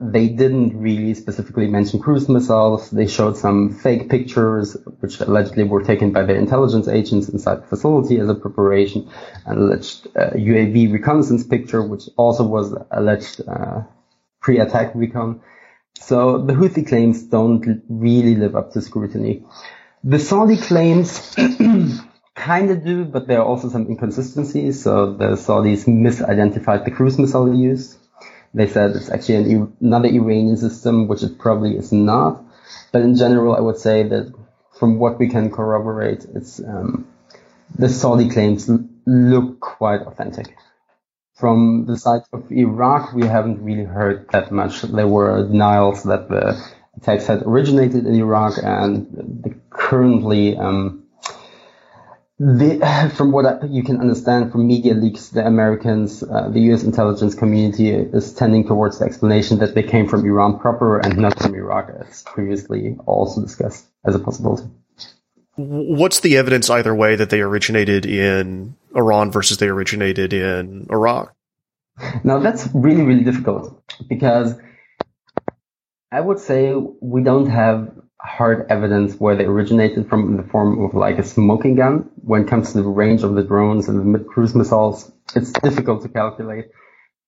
They 0.00 0.28
didn't 0.28 0.80
really 0.80 1.12
specifically 1.12 1.66
mention 1.66 2.00
cruise 2.00 2.30
missiles. 2.30 2.90
They 2.90 3.06
showed 3.06 3.36
some 3.36 3.74
fake 3.74 4.08
pictures, 4.08 4.74
which 5.00 5.20
allegedly 5.20 5.64
were 5.64 5.84
taken 5.84 6.12
by 6.12 6.22
their 6.22 6.36
intelligence 6.36 6.88
agents 6.88 7.28
inside 7.28 7.62
the 7.62 7.66
facility 7.66 8.18
as 8.20 8.30
a 8.30 8.34
preparation, 8.34 9.10
an 9.44 9.58
alleged 9.58 10.06
uh, 10.16 10.30
UAV 10.30 10.90
reconnaissance 10.94 11.44
picture, 11.44 11.82
which 11.82 12.04
also 12.16 12.44
was 12.44 12.74
alleged 12.90 13.42
uh, 13.46 13.82
pre-attack 14.40 14.92
recon. 14.94 15.42
So 16.00 16.38
the 16.38 16.54
Houthi 16.54 16.86
claims 16.86 17.22
don't 17.22 17.82
really 17.88 18.34
live 18.34 18.56
up 18.56 18.72
to 18.72 18.80
scrutiny. 18.80 19.44
The 20.02 20.18
Saudi 20.18 20.56
claims 20.56 21.34
kind 22.34 22.70
of 22.70 22.84
do, 22.84 23.04
but 23.04 23.26
there 23.26 23.38
are 23.40 23.44
also 23.44 23.68
some 23.68 23.86
inconsistencies. 23.86 24.82
So 24.82 25.12
the 25.12 25.36
Saudis 25.36 25.84
misidentified 25.86 26.84
the 26.84 26.90
cruise 26.90 27.18
missile 27.18 27.46
they 27.46 27.56
use. 27.56 27.98
They 28.54 28.66
said 28.66 28.96
it's 28.96 29.10
actually 29.10 29.36
an, 29.36 29.76
another 29.80 30.08
Iranian 30.08 30.56
system, 30.56 31.06
which 31.06 31.22
it 31.22 31.38
probably 31.38 31.76
is 31.76 31.92
not. 31.92 32.42
But 32.92 33.02
in 33.02 33.14
general, 33.14 33.54
I 33.54 33.60
would 33.60 33.78
say 33.78 34.02
that 34.02 34.34
from 34.78 34.98
what 34.98 35.18
we 35.18 35.28
can 35.28 35.50
corroborate, 35.50 36.24
it's 36.34 36.60
um, 36.60 37.06
the 37.78 37.88
Saudi 37.88 38.30
claims 38.30 38.68
look 39.06 39.60
quite 39.60 40.00
authentic. 40.00 40.56
From 41.40 41.86
the 41.86 41.96
side 41.96 42.22
of 42.34 42.52
Iraq, 42.52 43.14
we 43.14 43.26
haven't 43.26 43.64
really 43.64 43.84
heard 43.84 44.28
that 44.32 44.52
much. 44.52 44.82
There 44.82 45.08
were 45.08 45.46
denials 45.46 46.02
that 46.02 46.28
the 46.28 46.62
attacks 46.98 47.26
had 47.26 47.42
originated 47.44 48.06
in 48.06 48.14
Iraq, 48.14 48.58
and 48.62 49.58
currently, 49.70 50.58
um, 50.58 51.04
the, 52.38 53.10
from 53.16 53.32
what 53.32 53.46
I, 53.46 53.66
you 53.66 53.82
can 53.82 54.00
understand 54.00 54.52
from 54.52 54.66
media 54.66 54.92
leaks, 54.92 55.30
the 55.30 55.46
Americans, 55.46 56.22
uh, 56.22 56.50
the 56.50 56.60
U.S. 56.68 56.82
intelligence 56.82 57.34
community 57.34 57.88
is 57.90 58.34
tending 58.34 58.66
towards 58.66 58.98
the 58.98 59.06
explanation 59.06 59.60
that 59.60 59.74
they 59.74 59.82
came 59.82 60.08
from 60.08 60.26
Iran 60.26 60.58
proper 60.58 60.98
and 60.98 61.16
not 61.16 61.38
from 61.38 61.54
Iraq, 61.54 61.88
as 62.00 62.22
previously 62.22 62.98
also 63.06 63.40
discussed 63.40 63.86
as 64.04 64.14
a 64.14 64.18
possibility. 64.18 64.68
What's 65.60 66.20
the 66.20 66.36
evidence 66.36 66.70
either 66.70 66.94
way 66.94 67.16
that 67.16 67.30
they 67.30 67.40
originated 67.40 68.06
in 68.06 68.76
Iran 68.94 69.30
versus 69.30 69.58
they 69.58 69.68
originated 69.68 70.32
in 70.32 70.86
Iraq? 70.90 71.34
Now 72.24 72.38
that's 72.38 72.68
really, 72.72 73.02
really 73.02 73.24
difficult 73.24 73.82
because 74.08 74.54
I 76.10 76.20
would 76.20 76.38
say 76.38 76.74
we 76.74 77.22
don't 77.22 77.50
have 77.50 77.92
hard 78.20 78.66
evidence 78.70 79.14
where 79.16 79.36
they 79.36 79.44
originated 79.44 80.08
from 80.08 80.28
in 80.28 80.36
the 80.36 80.50
form 80.50 80.82
of 80.84 80.94
like 80.94 81.18
a 81.18 81.22
smoking 81.22 81.76
gun. 81.76 82.10
When 82.22 82.42
it 82.42 82.48
comes 82.48 82.72
to 82.72 82.82
the 82.82 82.88
range 82.88 83.22
of 83.22 83.34
the 83.34 83.42
drones 83.42 83.88
and 83.88 84.14
the 84.14 84.18
cruise 84.18 84.54
missiles, 84.54 85.12
it's 85.34 85.52
difficult 85.52 86.02
to 86.02 86.08
calculate, 86.08 86.66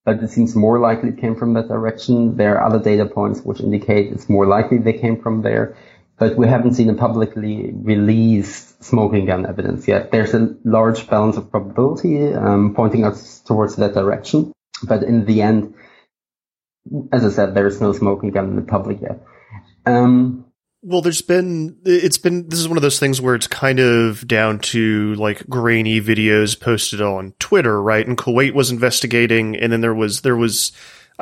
but 0.05 0.23
it 0.23 0.31
seems 0.31 0.57
more 0.57 0.79
likely 0.79 1.11
it 1.11 1.19
came 1.19 1.37
from 1.37 1.55
that 1.55 1.69
direction. 1.69 2.37
There 2.37 2.59
are 2.59 2.67
other 2.67 2.83
data 2.83 3.07
points 3.07 3.41
which 3.41 3.61
indicate 3.61 4.13
it's 4.13 4.29
more 4.29 4.47
likely 4.47 4.79
they 4.79 4.95
came 4.95 5.21
from 5.21 5.43
there 5.43 5.77
but 6.23 6.37
we 6.37 6.47
haven't 6.47 6.75
seen 6.75 6.89
a 6.89 6.95
publicly 6.95 7.73
released 7.75 8.81
smoking 8.85 9.27
gun 9.27 9.45
evidence 9.45 9.89
yet. 9.89 10.13
There's 10.13 10.33
a 10.35 10.55
large 10.63 11.09
balance 11.09 11.37
of 11.37 11.51
probability 11.51 12.33
um, 12.33 12.75
pointing 12.77 13.05
us 13.05 13.41
towards 13.41 13.75
that 13.75 13.95
direction, 13.95 14.53
but 14.85 15.03
in 15.03 15.25
the 15.25 15.43
end, 15.43 15.75
as 17.13 17.25
I 17.25 17.31
said, 17.31 17.57
there 17.57 17.67
is 17.67 17.81
no 17.81 17.93
smoking 17.93 18.31
gun 18.31 18.51
in 18.51 18.55
the 18.55 18.63
public 18.63 19.01
yet. 19.01 19.21
Um, 19.85 20.45
well, 20.83 21.03
there's 21.03 21.23
been, 21.23 21.79
it's 21.85 22.19
been, 22.19 22.49
this 22.49 22.61
is 22.61 22.69
one 22.69 22.79
of 22.79 22.83
those 22.83 23.01
things 23.01 23.21
where 23.21 23.35
it's 23.35 23.49
kind 23.49 23.81
of 23.81 24.25
down 24.29 24.61
to 24.61 25.15
like 25.15 25.49
grainy 25.49 26.01
videos 26.01 26.59
posted 26.59 27.01
on 27.01 27.35
Twitter, 27.41 27.83
right? 27.83 28.07
And 28.07 28.17
Kuwait 28.17 28.55
was 28.55 28.71
investigating, 28.71 29.57
and 29.57 29.73
then 29.73 29.81
there 29.81 29.93
was, 29.93 30.21
there 30.21 30.37
was, 30.37 30.71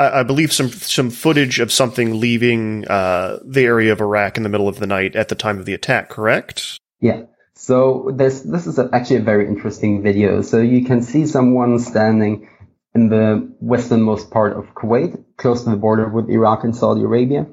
I, 0.00 0.21
I 0.21 0.23
believe 0.23 0.52
some 0.52 0.71
some 0.71 1.11
footage 1.11 1.61
of 1.61 1.71
something 1.71 2.19
leaving 2.19 2.88
uh, 2.88 3.38
the 3.45 3.62
area 3.64 3.92
of 3.92 4.00
Iraq 4.00 4.37
in 4.38 4.42
the 4.42 4.49
middle 4.49 4.69
of 4.69 4.80
the 4.80 4.87
night 4.87 5.14
at 5.14 5.28
the 5.28 5.35
time 5.35 5.59
of 5.59 5.66
the 5.66 5.75
attack. 5.75 6.09
Correct? 6.09 6.78
Yeah. 7.00 7.25
So 7.54 8.11
this 8.14 8.40
this 8.40 8.66
is 8.66 8.78
actually 8.78 9.16
a 9.16 9.23
very 9.23 9.47
interesting 9.47 10.02
video. 10.02 10.40
So 10.40 10.61
you 10.61 10.85
can 10.87 11.02
see 11.02 11.26
someone 11.26 11.78
standing 11.78 12.49
in 12.95 13.09
the 13.09 13.52
westernmost 13.61 14.30
part 14.30 14.57
of 14.57 14.75
Kuwait, 14.75 15.23
close 15.37 15.62
to 15.64 15.71
the 15.71 15.76
border 15.76 16.09
with 16.09 16.28
Iraq 16.28 16.64
and 16.64 16.75
Saudi 16.75 17.02
Arabia. 17.02 17.47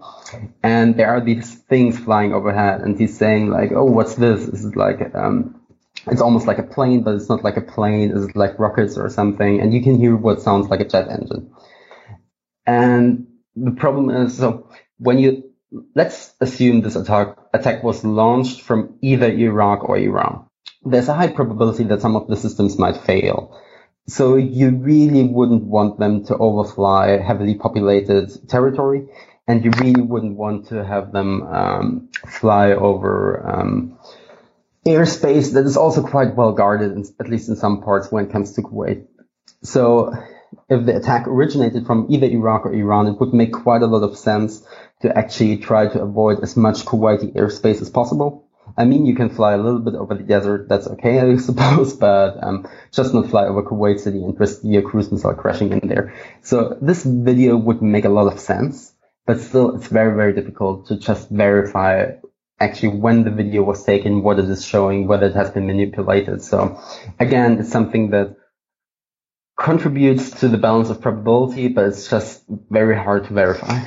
And 0.63 0.95
there 0.95 1.09
are 1.09 1.21
these 1.21 1.53
things 1.53 1.99
flying 1.99 2.33
overhead 2.33 2.81
and 2.81 2.97
he's 2.97 3.17
saying 3.17 3.49
like, 3.49 3.71
oh, 3.71 3.85
what's 3.85 4.15
this? 4.15 4.47
Is 4.47 4.75
like, 4.75 5.13
um, 5.13 5.61
it's 6.07 6.21
almost 6.21 6.47
like 6.47 6.57
a 6.57 6.63
plane, 6.63 7.03
but 7.03 7.13
it's 7.15 7.29
not 7.29 7.43
like 7.43 7.57
a 7.57 7.61
plane. 7.61 8.11
It's 8.15 8.35
like 8.35 8.57
rockets 8.57 8.97
or 8.97 9.09
something. 9.09 9.59
And 9.61 9.73
you 9.73 9.83
can 9.83 9.97
hear 9.99 10.15
what 10.15 10.41
sounds 10.41 10.69
like 10.69 10.79
a 10.79 10.87
jet 10.87 11.07
engine. 11.09 11.51
And 12.67 13.27
the 13.55 13.71
problem 13.71 14.09
is, 14.09 14.37
so 14.37 14.69
when 14.99 15.17
you, 15.17 15.51
let's 15.95 16.33
assume 16.41 16.81
this 16.81 16.97
attack, 16.97 17.37
attack 17.53 17.81
was 17.81 18.03
launched 18.03 18.61
from 18.61 18.99
either 19.01 19.31
Iraq 19.31 19.87
or 19.87 19.97
Iran. 19.97 20.45
There's 20.83 21.07
a 21.07 21.13
high 21.13 21.29
probability 21.29 21.85
that 21.85 22.01
some 22.01 22.15
of 22.15 22.27
the 22.27 22.35
systems 22.35 22.77
might 22.77 22.97
fail. 22.97 23.59
So 24.07 24.35
you 24.35 24.69
really 24.69 25.23
wouldn't 25.23 25.63
want 25.63 25.99
them 25.99 26.25
to 26.25 26.35
overfly 26.35 27.17
heavily 27.17 27.55
populated 27.55 28.47
territory, 28.47 29.07
and 29.47 29.65
you 29.65 29.71
really 29.79 30.01
wouldn't 30.01 30.37
want 30.37 30.67
to 30.67 30.83
have 30.83 31.11
them 31.11 31.43
um, 31.43 32.09
fly 32.25 32.71
over 32.71 33.45
um, 33.49 33.97
airspace 34.85 35.53
that 35.53 35.65
is 35.65 35.75
also 35.75 36.03
quite 36.03 36.35
well 36.35 36.53
guarded, 36.53 37.05
at 37.19 37.29
least 37.29 37.49
in 37.49 37.55
some 37.57 37.81
parts 37.81 38.09
when 38.11 38.25
it 38.25 38.31
comes 38.31 38.53
to 38.53 38.61
Kuwait. 38.61 39.07
So 39.63 40.13
if 40.69 40.85
the 40.85 40.95
attack 40.95 41.27
originated 41.27 41.85
from 41.85 42.07
either 42.09 42.27
Iraq 42.27 42.65
or 42.65 42.73
Iran, 42.73 43.07
it 43.07 43.19
would 43.19 43.33
make 43.33 43.53
quite 43.53 43.81
a 43.81 43.87
lot 43.87 44.03
of 44.03 44.17
sense 44.17 44.65
to 45.01 45.15
actually 45.17 45.57
try 45.57 45.87
to 45.87 46.01
avoid 46.01 46.41
as 46.41 46.57
much 46.57 46.85
Kuwaiti 46.85 47.33
airspace 47.33 47.81
as 47.81 47.89
possible. 47.89 48.47
I 48.75 48.85
mean, 48.85 49.05
you 49.05 49.15
can 49.15 49.29
fly 49.29 49.53
a 49.53 49.57
little 49.57 49.79
bit 49.79 49.95
over 49.95 50.13
the 50.15 50.23
desert. 50.23 50.67
That's 50.67 50.87
okay, 50.87 51.19
I 51.33 51.37
suppose, 51.37 51.93
but 51.93 52.43
um, 52.43 52.67
just 52.91 53.13
not 53.13 53.29
fly 53.29 53.45
over 53.45 53.63
Kuwait 53.63 53.99
City 53.99 54.23
and 54.23 54.37
risk 54.39 54.59
your 54.63 54.81
cruise 54.81 55.11
missile 55.11 55.33
crashing 55.33 55.71
in 55.71 55.87
there. 55.87 56.13
So 56.41 56.77
this 56.81 57.03
video 57.03 57.55
would 57.55 57.81
make 57.81 58.05
a 58.05 58.09
lot 58.09 58.31
of 58.31 58.39
sense, 58.39 58.93
but 59.25 59.39
still, 59.39 59.75
it's 59.75 59.87
very, 59.87 60.15
very 60.15 60.33
difficult 60.33 60.87
to 60.87 60.97
just 60.97 61.29
verify 61.29 62.11
actually 62.59 62.97
when 62.97 63.23
the 63.23 63.31
video 63.31 63.61
was 63.61 63.83
taken, 63.83 64.23
what 64.23 64.39
it 64.39 64.49
is 64.49 64.65
showing, 64.65 65.07
whether 65.07 65.27
it 65.27 65.35
has 65.35 65.51
been 65.51 65.67
manipulated. 65.67 66.41
So 66.41 66.81
again, 67.19 67.59
it's 67.59 67.71
something 67.71 68.09
that 68.11 68.35
contributes 69.59 70.31
to 70.39 70.47
the 70.47 70.57
balance 70.57 70.89
of 70.89 71.01
probability, 71.01 71.67
but 71.67 71.85
it's 71.85 72.09
just 72.09 72.43
very 72.69 72.95
hard 72.95 73.25
to 73.25 73.33
verify. 73.33 73.81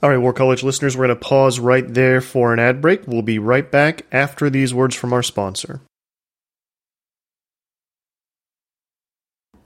All 0.00 0.10
right, 0.10 0.18
War 0.18 0.32
College 0.32 0.62
listeners, 0.62 0.96
we're 0.96 1.08
going 1.08 1.18
to 1.18 1.24
pause 1.24 1.58
right 1.58 1.86
there 1.92 2.20
for 2.20 2.52
an 2.52 2.60
ad 2.60 2.80
break. 2.80 3.06
We'll 3.06 3.22
be 3.22 3.40
right 3.40 3.68
back 3.68 4.06
after 4.12 4.48
these 4.48 4.72
words 4.72 4.94
from 4.94 5.12
our 5.12 5.24
sponsor. 5.24 5.80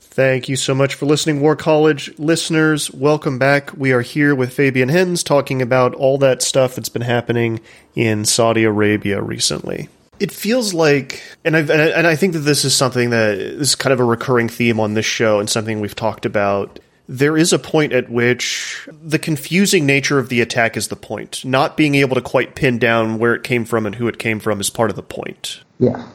Thank 0.00 0.49
you 0.49 0.56
so 0.56 0.75
much 0.75 0.94
for 0.94 1.06
listening, 1.06 1.40
War 1.40 1.56
College 1.56 2.18
listeners. 2.18 2.90
Welcome 2.90 3.38
back. 3.38 3.75
We 3.76 3.92
are 3.92 4.02
here 4.02 4.35
with 4.35 4.52
Fabian 4.52 4.90
Hinz 4.90 5.23
talking 5.23 5.62
about 5.62 5.94
all 5.94 6.18
that 6.18 6.42
stuff 6.42 6.75
that's 6.75 6.90
been 6.90 7.02
happening 7.02 7.61
in 7.94 8.25
Saudi 8.25 8.64
Arabia 8.64 9.23
recently. 9.23 9.88
It 10.23 10.31
feels 10.31 10.73
like, 10.73 11.21
and, 11.45 11.57
I've, 11.57 11.69
and 11.69 12.07
I 12.07 12.14
think 12.14 12.35
that 12.35 12.41
this 12.41 12.64
is 12.64 12.76
something 12.76 13.11
that 13.11 13.38
is 13.38 13.75
kind 13.75 13.93
of 13.93 13.99
a 13.99 14.05
recurring 14.05 14.49
theme 14.49 14.79
on 14.79 14.95
this 14.95 15.05
show 15.05 15.41
and 15.41 15.50
something 15.50 15.81
we've 15.81 15.97
talked 15.97 16.25
about. 16.25 16.79
There 17.09 17.37
is 17.37 17.52
a 17.52 17.59
point 17.59 17.93
at 17.93 18.09
which 18.09 18.88
the 18.88 19.19
confusing 19.19 19.85
nature 19.85 20.21
of 20.21 20.29
the 20.29 20.41
attack 20.41 20.76
is 20.76 20.87
the 20.87 20.97
point. 20.97 21.45
Not 21.45 21.76
being 21.76 21.97
able 21.97 22.14
to 22.14 22.21
quite 22.21 22.55
pin 22.55 22.79
down 22.79 23.19
where 23.19 23.35
it 23.35 23.43
came 23.43 23.64
from 23.64 23.85
and 23.85 23.97
who 23.97 24.07
it 24.07 24.21
came 24.21 24.38
from 24.38 24.61
is 24.61 24.71
part 24.71 24.91
of 24.91 24.97
the 24.97 25.02
point. 25.02 25.64
Yeah. 25.81 26.07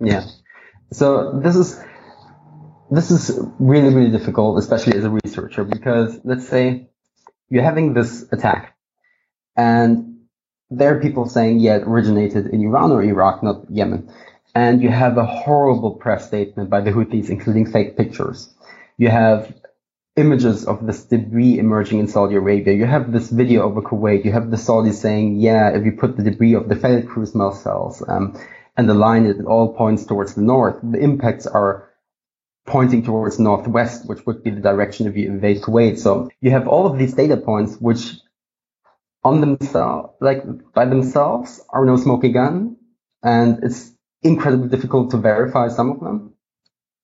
Yeah. 0.00 0.26
So 0.92 1.38
this 1.38 1.54
is 1.54 1.80
this 2.90 3.12
is 3.12 3.38
really, 3.60 3.94
really 3.94 4.10
difficult, 4.10 4.58
especially 4.58 4.98
as 4.98 5.04
a 5.04 5.10
researcher, 5.24 5.62
because 5.62 6.18
let's 6.24 6.48
say 6.48 6.90
you're 7.48 7.62
having 7.62 7.94
this 7.94 8.26
attack 8.32 8.76
and 9.56 10.11
there 10.76 10.96
are 10.96 11.00
people 11.00 11.28
saying, 11.28 11.60
yeah, 11.60 11.76
it 11.76 11.82
originated 11.82 12.46
in 12.46 12.62
Iran 12.62 12.92
or 12.92 13.02
Iraq, 13.02 13.42
not 13.42 13.70
Yemen. 13.70 14.10
And 14.54 14.82
you 14.82 14.90
have 14.90 15.16
a 15.16 15.24
horrible 15.24 15.92
press 15.92 16.26
statement 16.26 16.68
by 16.68 16.80
the 16.80 16.90
Houthis, 16.90 17.30
including 17.30 17.70
fake 17.70 17.96
pictures. 17.96 18.52
You 18.98 19.08
have 19.08 19.52
images 20.16 20.66
of 20.66 20.86
this 20.86 21.04
debris 21.04 21.58
emerging 21.58 21.98
in 21.98 22.08
Saudi 22.08 22.36
Arabia. 22.36 22.74
You 22.74 22.84
have 22.84 23.12
this 23.12 23.30
video 23.30 23.62
over 23.62 23.80
Kuwait. 23.80 24.24
You 24.24 24.32
have 24.32 24.50
the 24.50 24.58
Saudis 24.58 24.94
saying, 24.94 25.36
yeah, 25.36 25.70
if 25.70 25.84
you 25.84 25.92
put 25.92 26.16
the 26.16 26.22
debris 26.22 26.54
of 26.54 26.68
the 26.68 26.76
failed 26.76 27.08
cruise 27.08 27.34
missile 27.34 27.52
cells 27.52 28.02
um, 28.06 28.38
and 28.76 28.88
the 28.88 28.94
line, 28.94 29.24
it 29.24 29.44
all 29.46 29.74
points 29.74 30.04
towards 30.04 30.34
the 30.34 30.42
north. 30.42 30.76
The 30.82 30.98
impacts 30.98 31.46
are 31.46 31.88
pointing 32.66 33.02
towards 33.02 33.38
northwest, 33.38 34.06
which 34.06 34.24
would 34.26 34.44
be 34.44 34.50
the 34.50 34.60
direction 34.60 35.06
if 35.06 35.16
you 35.16 35.28
invade 35.28 35.62
Kuwait. 35.62 35.98
So 35.98 36.30
you 36.40 36.50
have 36.50 36.68
all 36.68 36.86
of 36.86 36.98
these 36.98 37.14
data 37.14 37.36
points, 37.36 37.76
which 37.76 38.14
on 39.24 39.40
themselves, 39.40 40.14
like 40.20 40.42
by 40.74 40.84
themselves, 40.84 41.60
are 41.68 41.84
no 41.84 41.96
smoking 41.96 42.32
gun, 42.32 42.76
and 43.22 43.62
it's 43.62 43.90
incredibly 44.22 44.68
difficult 44.68 45.10
to 45.12 45.16
verify 45.16 45.68
some 45.68 45.90
of 45.90 46.00
them. 46.00 46.34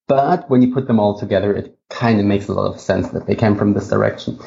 But 0.06 0.48
when 0.48 0.62
you 0.62 0.72
put 0.72 0.86
them 0.86 0.98
all 0.98 1.18
together, 1.18 1.52
it 1.54 1.78
kind 1.90 2.18
of 2.18 2.26
makes 2.26 2.48
a 2.48 2.54
lot 2.54 2.72
of 2.72 2.80
sense 2.80 3.10
that 3.10 3.26
they 3.26 3.34
came 3.34 3.56
from 3.56 3.74
this 3.74 3.88
direction. 3.88 4.38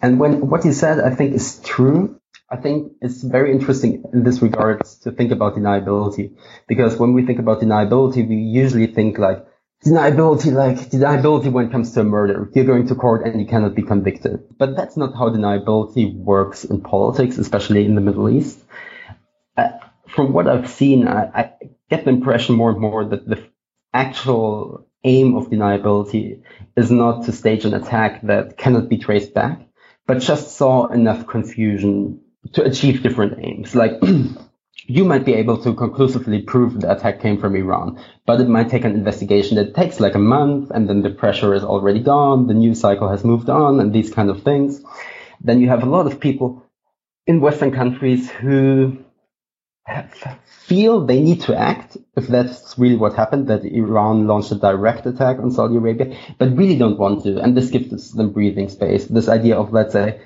And 0.00 0.18
when 0.18 0.48
what 0.48 0.64
you 0.64 0.72
said, 0.72 0.98
I 0.98 1.14
think 1.14 1.34
is 1.34 1.60
true. 1.60 2.18
I 2.48 2.56
think 2.56 2.94
it's 3.00 3.22
very 3.22 3.52
interesting 3.52 4.02
in 4.12 4.24
this 4.24 4.42
regard 4.42 4.84
to 5.02 5.12
think 5.12 5.30
about 5.30 5.54
deniability, 5.54 6.36
because 6.66 6.96
when 6.96 7.12
we 7.12 7.24
think 7.26 7.38
about 7.38 7.60
deniability, 7.60 8.26
we 8.28 8.36
usually 8.36 8.88
think 8.88 9.18
like, 9.18 9.44
deniability, 9.84 10.52
like 10.52 10.90
deniability 10.90 11.50
when 11.50 11.66
it 11.66 11.72
comes 11.72 11.92
to 11.92 12.00
a 12.00 12.04
murder. 12.04 12.50
You're 12.54 12.64
going 12.64 12.88
to 12.88 12.94
court 12.94 13.26
and 13.26 13.40
you 13.40 13.46
cannot 13.46 13.74
be 13.74 13.82
convicted. 13.82 14.40
But 14.58 14.76
that's 14.76 14.96
not 14.96 15.14
how 15.14 15.30
deniability 15.30 16.14
works 16.14 16.64
in 16.64 16.82
politics, 16.82 17.38
especially 17.38 17.84
in 17.84 17.94
the 17.94 18.00
Middle 18.00 18.28
East. 18.28 18.58
Uh, 19.56 19.70
from 20.08 20.32
what 20.32 20.48
I've 20.48 20.70
seen, 20.70 21.08
I, 21.08 21.30
I, 21.34 21.52
get 21.88 22.04
the 22.04 22.10
impression 22.10 22.54
more 22.54 22.70
and 22.70 22.80
more 22.80 23.04
that 23.04 23.26
the 23.26 23.42
actual 23.92 24.86
aim 25.02 25.34
of 25.36 25.50
deniability 25.50 26.42
is 26.76 26.90
not 26.90 27.24
to 27.24 27.32
stage 27.32 27.64
an 27.64 27.74
attack 27.74 28.22
that 28.22 28.56
cannot 28.56 28.88
be 28.88 28.98
traced 28.98 29.34
back, 29.34 29.66
but 30.06 30.20
just 30.20 30.56
saw 30.56 30.86
enough 30.86 31.26
confusion 31.26 32.20
to 32.52 32.62
achieve 32.62 33.02
different 33.02 33.38
aims. 33.44 33.74
Like 33.74 34.00
you 34.86 35.04
might 35.04 35.24
be 35.24 35.34
able 35.34 35.62
to 35.62 35.74
conclusively 35.74 36.42
prove 36.42 36.80
the 36.80 36.90
attack 36.90 37.20
came 37.20 37.38
from 37.38 37.56
Iran, 37.56 38.02
but 38.26 38.40
it 38.40 38.48
might 38.48 38.70
take 38.70 38.84
an 38.84 38.94
investigation 38.94 39.56
that 39.56 39.74
takes 39.74 40.00
like 40.00 40.14
a 40.14 40.18
month 40.18 40.70
and 40.70 40.88
then 40.88 41.02
the 41.02 41.10
pressure 41.10 41.54
is 41.54 41.64
already 41.64 42.00
gone, 42.00 42.46
the 42.46 42.54
news 42.54 42.80
cycle 42.80 43.08
has 43.08 43.24
moved 43.24 43.48
on 43.48 43.80
and 43.80 43.92
these 43.92 44.12
kind 44.12 44.30
of 44.30 44.42
things. 44.42 44.82
Then 45.40 45.60
you 45.60 45.68
have 45.68 45.82
a 45.82 45.90
lot 45.90 46.06
of 46.06 46.20
people 46.20 46.66
in 47.26 47.40
Western 47.40 47.72
countries 47.72 48.30
who 48.30 48.98
feel 50.44 51.04
they 51.04 51.20
need 51.20 51.40
to 51.42 51.56
act 51.56 51.96
if 52.16 52.28
that's 52.28 52.78
really 52.78 52.96
what 52.96 53.14
happened, 53.14 53.48
that 53.48 53.64
Iran 53.64 54.26
launched 54.26 54.52
a 54.52 54.56
direct 54.56 55.06
attack 55.06 55.38
on 55.38 55.50
Saudi 55.50 55.76
Arabia, 55.76 56.16
but 56.38 56.56
really 56.56 56.76
don't 56.76 56.98
want 56.98 57.24
to. 57.24 57.40
And 57.40 57.56
this 57.56 57.70
gives 57.70 58.12
them 58.12 58.32
breathing 58.32 58.68
space. 58.68 59.06
This 59.06 59.28
idea 59.28 59.56
of, 59.56 59.72
let's 59.72 59.92
say, 59.92 60.20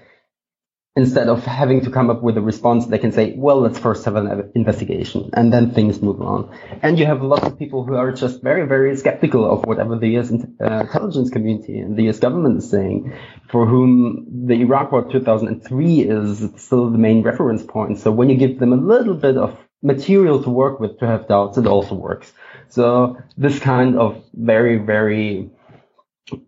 instead 0.97 1.29
of 1.29 1.45
having 1.45 1.81
to 1.81 1.91
come 1.91 2.09
up 2.09 2.23
with 2.23 2.37
a 2.37 2.41
response, 2.41 2.87
they 2.87 2.99
can 2.99 3.11
say, 3.11 3.35
well, 3.37 3.61
let's 3.61 3.79
first 3.79 4.05
have 4.05 4.15
an 4.15 4.53
investigation 4.55 5.29
and 5.33 5.53
then 5.53 5.73
things 5.73 6.01
move 6.01 6.23
on. 6.23 6.57
And 6.83 6.99
you 6.99 7.07
have 7.07 7.21
a 7.21 7.27
lot 7.27 7.43
of 7.43 7.59
people 7.59 7.85
who 7.85 7.97
are 7.97 8.13
just 8.13 8.43
very, 8.43 8.67
very 8.69 8.97
skeptical 8.97 9.45
of 9.51 9.65
whatever 9.65 9.99
the 9.99 10.17
US 10.19 10.31
uh, 10.31 10.37
intelligence 10.81 11.31
community 11.31 11.79
and 11.79 11.97
the 11.97 12.09
US 12.11 12.21
government 12.21 12.59
is 12.59 12.71
saying, 12.71 13.13
for 13.51 13.67
whom 13.67 14.47
the 14.47 14.55
Iraq 14.55 14.93
War 14.93 15.11
2003 15.11 16.01
is 16.01 16.49
still 16.57 16.91
the 16.91 16.99
main 16.99 17.23
reference 17.23 17.65
point. 17.65 17.99
So 17.99 18.13
when 18.13 18.31
you 18.31 18.37
give 18.37 18.61
them 18.61 18.73
a 18.73 18.77
little 18.77 19.15
bit 19.15 19.37
of 19.37 19.59
material 19.83 20.45
to 20.45 20.51
work 20.51 20.79
with 20.79 21.01
to 21.01 21.07
have 21.07 21.27
doubts, 21.27 21.59
it 21.59 21.67
also 21.67 21.97
works. 21.97 22.33
So 22.69 23.19
this 23.37 23.59
kind 23.59 23.99
of 23.99 24.23
very, 24.33 24.79
very 24.79 25.51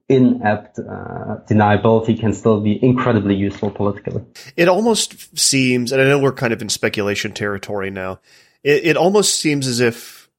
inept 0.08 0.78
uh, 0.78 1.36
deniability 1.48 2.18
can 2.18 2.32
still 2.32 2.60
be 2.60 2.82
incredibly 2.82 3.34
useful 3.34 3.70
politically. 3.70 4.24
It 4.56 4.68
almost 4.68 5.38
seems, 5.38 5.92
and 5.92 6.00
I 6.00 6.04
know 6.04 6.18
we're 6.18 6.32
kind 6.32 6.52
of 6.52 6.62
in 6.62 6.68
speculation 6.68 7.32
territory 7.32 7.90
now. 7.90 8.20
It, 8.62 8.86
it 8.86 8.96
almost 8.96 9.38
seems 9.38 9.66
as 9.66 9.80
if, 9.80 10.30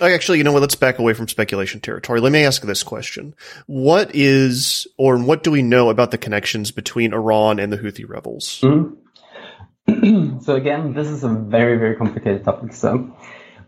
actually, 0.00 0.38
you 0.38 0.44
know 0.44 0.52
what? 0.52 0.62
Let's 0.62 0.74
back 0.74 0.98
away 0.98 1.12
from 1.12 1.28
speculation 1.28 1.80
territory. 1.80 2.20
Let 2.20 2.32
me 2.32 2.44
ask 2.44 2.62
this 2.62 2.82
question: 2.82 3.34
What 3.66 4.14
is, 4.14 4.86
or 4.96 5.18
what 5.18 5.42
do 5.42 5.50
we 5.50 5.62
know 5.62 5.90
about 5.90 6.10
the 6.10 6.18
connections 6.18 6.70
between 6.70 7.12
Iran 7.12 7.58
and 7.58 7.72
the 7.72 7.78
Houthi 7.78 8.08
rebels? 8.08 8.60
Mm-hmm. 8.62 10.38
so 10.40 10.56
again, 10.56 10.94
this 10.94 11.08
is 11.08 11.24
a 11.24 11.28
very, 11.28 11.78
very 11.78 11.96
complicated 11.96 12.44
topic. 12.44 12.72
So 12.72 13.14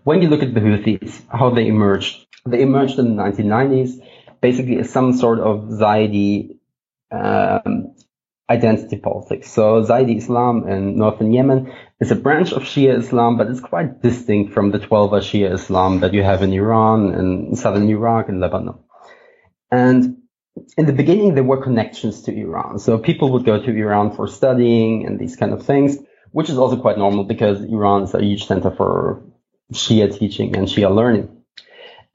when 0.04 0.22
you 0.22 0.28
look 0.28 0.42
at 0.42 0.54
the 0.54 0.60
Houthis, 0.60 1.22
how 1.30 1.50
they 1.50 1.66
emerged, 1.66 2.26
they 2.46 2.62
emerged 2.62 2.98
in 2.98 3.16
the 3.16 3.22
1990s 3.22 4.00
basically 4.40 4.82
some 4.84 5.12
sort 5.12 5.40
of 5.40 5.68
Zaidi 5.68 6.56
um, 7.10 7.94
identity 8.50 8.96
politics. 8.96 9.50
So 9.50 9.82
Zaidi 9.82 10.16
Islam 10.16 10.66
in 10.68 10.96
northern 10.96 11.32
Yemen 11.32 11.72
is 12.00 12.10
a 12.10 12.16
branch 12.16 12.52
of 12.52 12.62
Shia 12.62 12.98
Islam, 12.98 13.36
but 13.36 13.48
it's 13.48 13.60
quite 13.60 14.02
distinct 14.02 14.54
from 14.54 14.70
the 14.70 14.78
12 14.78 15.10
Shia 15.10 15.52
Islam 15.52 16.00
that 16.00 16.14
you 16.14 16.22
have 16.22 16.42
in 16.42 16.52
Iran 16.52 17.14
and 17.14 17.58
southern 17.58 17.88
Iraq 17.88 18.28
and 18.28 18.40
Lebanon. 18.40 18.78
And 19.70 20.18
in 20.76 20.86
the 20.86 20.92
beginning, 20.92 21.34
there 21.34 21.44
were 21.44 21.62
connections 21.62 22.22
to 22.22 22.34
Iran. 22.34 22.78
So 22.78 22.98
people 22.98 23.32
would 23.32 23.44
go 23.44 23.60
to 23.60 23.70
Iran 23.70 24.16
for 24.16 24.26
studying 24.26 25.06
and 25.06 25.18
these 25.18 25.36
kind 25.36 25.52
of 25.52 25.64
things, 25.64 25.98
which 26.32 26.48
is 26.48 26.58
also 26.58 26.76
quite 26.80 26.98
normal 26.98 27.24
because 27.24 27.62
Iran 27.62 28.04
is 28.04 28.14
a 28.14 28.22
huge 28.22 28.46
center 28.46 28.70
for 28.70 29.22
Shia 29.72 30.18
teaching 30.18 30.56
and 30.56 30.66
Shia 30.66 30.94
learning. 30.94 31.37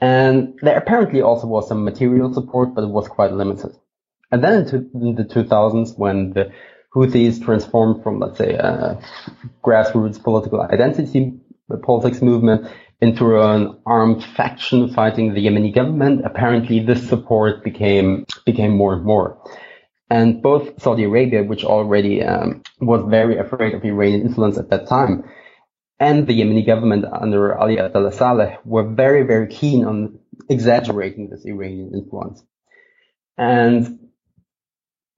And 0.03 0.59
there 0.61 0.77
apparently 0.77 1.21
also 1.21 1.47
was 1.47 1.69
some 1.69 1.85
material 1.85 2.33
support, 2.33 2.75
but 2.75 2.83
it 2.83 2.89
was 2.89 3.07
quite 3.07 3.31
limited. 3.31 3.71
And 4.33 4.43
then 4.43 4.67
in, 4.93 5.15
the 5.15 5.23
2000s, 5.23 5.97
when 5.97 6.33
the 6.33 6.51
Houthis 6.93 7.41
transformed 7.41 8.03
from, 8.03 8.19
let's 8.19 8.37
say, 8.37 8.55
a 8.55 8.99
grassroots 9.63 10.21
political 10.21 10.59
identity 10.59 11.39
politics 11.83 12.21
movement 12.21 12.69
into 12.99 13.39
an 13.39 13.79
armed 13.85 14.25
faction 14.25 14.93
fighting 14.93 15.33
the 15.33 15.45
Yemeni 15.45 15.73
government, 15.73 16.25
apparently 16.25 16.81
this 16.81 17.07
support 17.07 17.63
became 17.63 18.25
became 18.45 18.71
more 18.75 18.95
and 18.95 19.05
more. 19.05 19.41
And 20.09 20.41
both 20.41 20.81
Saudi 20.81 21.05
Arabia, 21.05 21.45
which 21.45 21.63
already 21.63 22.21
um, 22.21 22.61
was 22.81 23.09
very 23.09 23.37
afraid 23.37 23.73
of 23.73 23.85
Iranian 23.85 24.23
influence 24.23 24.57
at 24.57 24.69
that 24.69 24.85
time, 24.85 25.23
and 25.99 26.27
the 26.27 26.39
Yemeni 26.39 26.65
government 26.65 27.05
under 27.05 27.57
Ali 27.57 27.79
Abdullah 27.79 28.11
Saleh 28.11 28.57
were 28.65 28.83
very, 28.83 29.23
very 29.23 29.47
keen 29.47 29.85
on 29.85 30.19
exaggerating 30.49 31.29
this 31.29 31.45
Iranian 31.45 31.91
influence. 31.93 32.43
And 33.37 33.99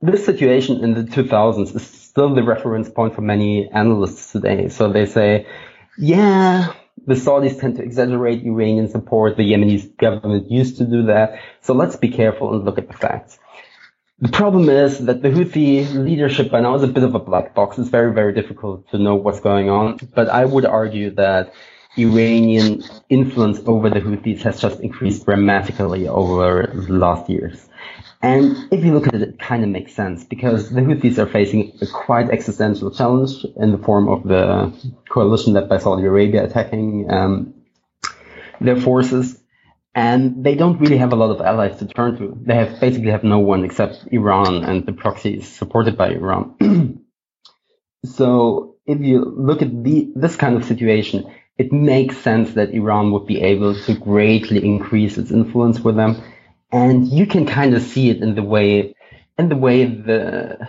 this 0.01 0.25
situation 0.25 0.83
in 0.83 0.93
the 0.93 1.03
2000s 1.03 1.75
is 1.75 1.87
still 1.87 2.35
the 2.35 2.43
reference 2.43 2.89
point 2.89 3.15
for 3.15 3.21
many 3.21 3.69
analysts 3.69 4.31
today. 4.31 4.69
So 4.69 4.91
they 4.91 5.05
say, 5.05 5.47
yeah, 5.97 6.73
the 7.05 7.15
Saudis 7.15 7.59
tend 7.59 7.77
to 7.77 7.83
exaggerate 7.83 8.43
Iranian 8.43 8.87
support. 8.87 9.37
The 9.37 9.43
Yemeni 9.43 9.97
government 9.97 10.51
used 10.51 10.77
to 10.77 10.85
do 10.85 11.07
that. 11.07 11.39
So 11.61 11.73
let's 11.73 11.95
be 11.95 12.09
careful 12.09 12.53
and 12.53 12.65
look 12.65 12.77
at 12.77 12.87
the 12.87 12.93
facts. 12.93 13.39
The 14.19 14.29
problem 14.29 14.69
is 14.69 14.99
that 15.05 15.21
the 15.21 15.29
Houthi 15.29 15.93
leadership 15.93 16.49
by 16.49 16.61
now 16.61 16.75
is 16.75 16.83
a 16.83 16.87
bit 16.87 17.03
of 17.03 17.15
a 17.15 17.19
black 17.19 17.53
box. 17.53 17.77
It's 17.77 17.89
very, 17.89 18.13
very 18.13 18.33
difficult 18.33 18.89
to 18.91 18.97
know 18.97 19.15
what's 19.15 19.41
going 19.41 19.69
on. 19.69 19.99
But 20.15 20.29
I 20.29 20.45
would 20.45 20.65
argue 20.65 21.11
that 21.15 21.53
Iranian 21.97 22.81
influence 23.09 23.59
over 23.65 23.89
the 23.89 23.99
Houthis 23.99 24.41
has 24.43 24.61
just 24.61 24.79
increased 24.79 25.25
dramatically 25.25 26.07
over 26.07 26.71
the 26.73 26.93
last 26.93 27.29
years. 27.29 27.67
And 28.21 28.71
if 28.71 28.85
you 28.85 28.93
look 28.93 29.07
at 29.07 29.15
it, 29.15 29.21
it 29.21 29.39
kind 29.39 29.63
of 29.63 29.69
makes 29.69 29.93
sense 29.93 30.23
because 30.23 30.69
the 30.69 30.79
Houthis 30.79 31.17
are 31.17 31.27
facing 31.27 31.77
a 31.81 31.85
quite 31.85 32.29
existential 32.29 32.91
challenge 32.91 33.45
in 33.57 33.73
the 33.73 33.77
form 33.77 34.07
of 34.07 34.23
the 34.23 34.73
coalition 35.09 35.53
led 35.53 35.67
by 35.67 35.77
Saudi 35.77 36.05
Arabia 36.05 36.45
attacking 36.45 37.11
um, 37.11 37.53
their 38.61 38.79
forces. 38.79 39.41
And 39.95 40.43
they 40.43 40.55
don't 40.55 40.79
really 40.79 40.97
have 40.97 41.13
a 41.13 41.15
lot 41.15 41.31
of 41.31 41.39
allies 41.39 41.79
to 41.79 41.87
turn 41.87 42.17
to. 42.17 42.37
They 42.45 42.55
have 42.55 42.81
basically 42.81 43.11
have 43.11 43.23
no 43.23 43.39
one 43.39 43.63
except 43.63 44.07
Iran 44.11 44.65
and 44.65 44.85
the 44.85 44.91
proxies 44.91 45.47
supported 45.47 45.97
by 45.97 46.09
Iran. 46.09 47.05
so 48.05 48.75
if 48.85 48.99
you 48.99 49.23
look 49.23 49.61
at 49.61 49.83
the, 49.83 50.11
this 50.13 50.35
kind 50.35 50.57
of 50.57 50.65
situation, 50.65 51.33
it 51.57 51.71
makes 51.71 52.17
sense 52.17 52.53
that 52.55 52.71
Iran 52.71 53.13
would 53.13 53.25
be 53.25 53.41
able 53.41 53.79
to 53.83 53.93
greatly 53.95 54.63
increase 54.65 55.17
its 55.17 55.31
influence 55.31 55.79
with 55.79 55.95
them 55.95 56.21
and 56.71 57.07
you 57.07 57.25
can 57.25 57.45
kind 57.45 57.73
of 57.73 57.81
see 57.81 58.09
it 58.09 58.21
in 58.21 58.35
the 58.35 58.43
way 58.43 58.93
in 59.37 59.49
the 59.49 59.55
way 59.55 59.85
the 59.85 60.67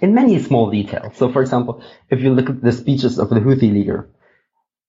in 0.00 0.14
many 0.14 0.38
small 0.38 0.70
details. 0.70 1.16
So, 1.16 1.32
for 1.32 1.40
example, 1.40 1.82
if 2.10 2.20
you 2.20 2.32
look 2.32 2.48
at 2.48 2.62
the 2.62 2.72
speeches 2.72 3.18
of 3.18 3.28
the 3.30 3.40
Houthi 3.40 3.72
leader, 3.72 4.08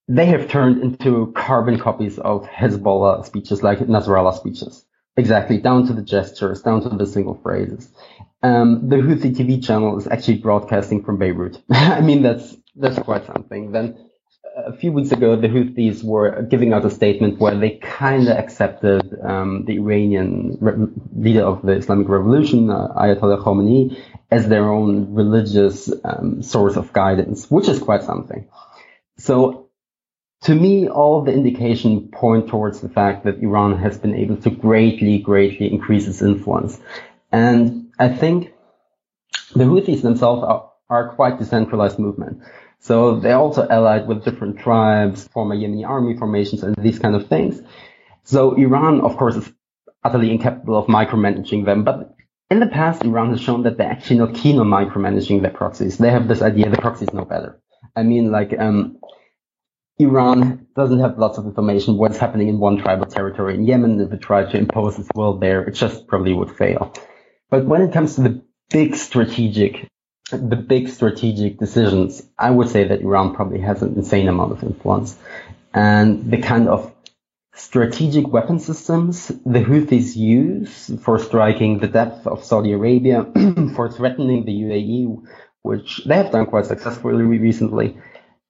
they 0.10 0.26
have 0.26 0.50
turned 0.50 0.82
into 0.82 1.32
carbon 1.36 1.80
copies 1.80 2.18
of 2.18 2.44
Hezbollah 2.48 3.26
speeches, 3.26 3.62
like 3.62 3.78
Nasrallah 3.78 4.36
speeches, 4.36 4.84
exactly 5.16 5.60
down 5.60 5.86
to 5.86 5.94
the 5.94 6.02
gestures, 6.02 6.64
down 6.64 6.82
to 6.82 6.90
the 6.90 7.06
single 7.06 7.36
phrases. 7.36 7.88
Um, 8.42 8.90
the 8.90 8.96
Houthi 8.96 9.36
TV 9.36 9.64
channel 9.64 9.98
is 10.00 10.08
actually 10.08 10.40
broadcasting 10.40 11.04
from 11.04 11.20
Beirut. 11.20 11.62
I 11.70 12.02
mean, 12.02 12.24
that's 12.24 12.58
that's 12.76 12.98
quite 12.98 13.28
something. 13.28 13.72
Then 13.72 14.10
a 14.66 14.76
few 14.76 14.92
weeks 14.92 15.12
ago, 15.12 15.36
the 15.36 15.48
Houthis 15.48 16.04
were 16.04 16.42
giving 16.42 16.74
out 16.74 16.86
a 16.86 16.90
statement 16.90 17.38
where 17.38 17.56
they 17.56 17.78
kind 17.78 18.28
of 18.28 18.36
accepted 18.36 19.16
um, 19.24 19.66
the 19.66 19.78
Iranian 19.78 20.58
re- 20.60 20.88
leader 21.16 21.44
of 21.44 21.62
the 21.62 21.74
Islamic 21.74 22.10
Revolution, 22.10 22.72
uh, 22.72 22.88
Ayatollah 22.96 23.44
Khomeini, 23.44 24.02
as 24.32 24.48
their 24.48 24.68
own 24.68 25.14
religious 25.14 25.92
um, 26.04 26.42
source 26.42 26.78
of 26.78 26.94
guidance, 26.94 27.52
which 27.52 27.68
is 27.68 27.78
quite 27.78 28.02
something. 28.02 28.48
So, 29.18 29.69
to 30.44 30.56
me, 30.56 30.88
all 30.88 31.22
the 31.22 31.34
indication 31.34 32.08
point 32.10 32.48
towards 32.48 32.80
the 32.80 32.90
fact 32.90 33.26
that 33.26 33.40
Iran 33.40 33.78
has 33.80 33.98
been 33.98 34.16
able 34.16 34.38
to 34.38 34.50
greatly, 34.50 35.20
greatly 35.20 35.72
increase 35.72 36.08
its 36.08 36.22
influence. 36.22 36.80
And 37.32 37.92
I 38.00 38.10
think 38.10 38.54
the 39.54 39.66
Houthis 39.66 40.02
themselves 40.02 40.44
are, 40.44 40.72
are 40.90 41.14
quite 41.16 41.40
decentralized 41.40 42.00
movement. 42.00 42.42
So 42.80 43.20
they're 43.20 43.38
also 43.38 43.68
allied 43.68 44.08
with 44.08 44.24
different 44.24 44.60
tribes, 44.60 45.28
former 45.28 45.56
Yemeni 45.56 45.86
army 45.86 46.18
formations, 46.18 46.64
and 46.64 46.76
these 46.78 47.00
kind 47.00 47.16
of 47.16 47.28
things. 47.28 47.62
So 48.24 48.56
Iran, 48.56 49.02
of 49.02 49.18
course, 49.18 49.36
is 49.36 49.52
utterly 50.04 50.32
incapable 50.32 50.78
of 50.78 50.86
micromanaging 50.86 51.66
them. 51.66 51.84
But 51.84 52.16
in 52.50 52.62
the 52.62 52.68
past, 52.68 53.04
Iran 53.04 53.32
has 53.32 53.42
shown 53.42 53.64
that 53.64 53.78
they're 53.78 53.92
actually 53.92 54.20
not 54.20 54.36
keen 54.36 54.60
on 54.60 54.68
micromanaging 54.68 55.42
their 55.42 55.52
proxies. 55.52 55.98
They 55.98 56.10
have 56.10 56.30
this 56.30 56.42
idea 56.42 56.70
the 56.70 56.78
proxies 56.78 57.12
know 57.14 57.26
better. 57.26 57.60
I 57.96 58.04
mean, 58.04 58.32
like, 58.32 58.58
um, 58.58 59.00
Iran 60.00 60.66
doesn't 60.78 61.00
have 61.00 61.20
lots 61.20 61.38
of 61.38 61.46
information 61.46 61.98
what's 61.98 62.18
happening 62.18 62.48
in 62.48 62.60
one 62.60 62.78
tribal 62.78 63.06
territory 63.06 63.56
in 63.56 63.66
Yemen. 63.66 64.00
If 64.00 64.14
it 64.14 64.22
tried 64.22 64.50
to 64.52 64.58
impose 64.58 64.98
its 64.98 65.10
will 65.14 65.38
there, 65.38 65.64
it 65.64 65.74
just 65.74 66.08
probably 66.08 66.34
would 66.34 66.56
fail. 66.56 66.94
But 67.50 67.66
when 67.66 67.82
it 67.82 67.92
comes 67.92 68.16
to 68.16 68.22
the 68.22 68.42
big 68.70 68.96
strategic 68.96 69.88
the 70.32 70.56
big 70.56 70.90
strategic 70.90 71.58
decisions, 71.58 72.22
I 72.38 72.52
would 72.52 72.70
say 72.70 72.88
that 72.88 73.02
Iran 73.02 73.34
probably 73.34 73.62
has 73.62 73.82
an 73.82 73.96
insane 73.96 74.28
amount 74.28 74.52
of 74.52 74.64
influence. 74.64 75.18
And 75.74 76.32
the 76.32 76.38
kind 76.38 76.68
of 76.68 76.94
strategic 77.56 78.28
weapon 78.28 78.60
systems 78.60 79.28
the 79.28 79.60
Houthis 79.60 80.16
use 80.16 80.92
for 81.02 81.20
striking 81.20 81.80
the 81.80 81.88
depth 81.88 82.28
of 82.28 82.44
Saudi 82.44 82.74
Arabia, 82.74 83.26
for 83.76 83.92
threatening 83.92 84.46
the 84.46 84.52
UAE, 84.52 85.24
which 85.64 86.02
they 86.06 86.16
have 86.16 86.32
done 86.32 86.46
quite 86.46 86.68
successfully 86.68 87.24
recently, 87.24 87.98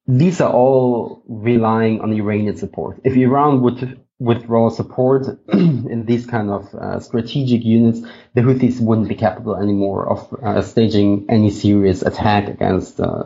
these 0.10 0.41
are 0.41 0.52
all 0.52 1.22
relying 1.28 2.02
on 2.02 2.12
Iranian 2.12 2.58
support. 2.58 3.00
If 3.04 3.15
Iran 3.15 3.62
would 3.62 4.02
withdraw 4.17 4.69
support 4.69 5.28
in 5.54 6.06
these 6.08 6.26
kind 6.26 6.50
of 6.50 6.74
uh, 6.74 7.00
strategic 7.00 7.63
units, 7.63 8.02
the 8.34 8.41
Houthis 8.41 8.82
wouldn't 8.82 9.08
be 9.08 9.13
capable 9.13 9.56
anymore 9.56 10.10
of 10.10 10.34
uh, 10.43 10.62
staging 10.63 11.28
any 11.30 11.52
serious 11.52 12.02
attack 12.02 12.48
against 12.50 13.00
uh, 13.00 13.26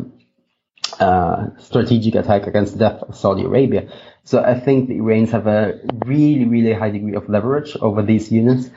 uh 0.99 1.47
strategic 1.57 2.15
attack 2.15 2.45
against 2.47 2.73
the 2.73 2.79
depth 2.79 3.03
of 3.03 3.15
Saudi 3.15 3.43
Arabia. 3.43 3.89
So 4.25 4.43
I 4.43 4.59
think 4.59 4.89
the 4.89 4.97
Iranians 4.97 5.31
have 5.31 5.47
a 5.47 5.79
really, 6.05 6.45
really 6.45 6.73
high 6.73 6.91
degree 6.91 7.15
of 7.15 7.29
leverage 7.29 7.77
over 7.79 8.03
these 8.03 8.29
units. 8.29 8.69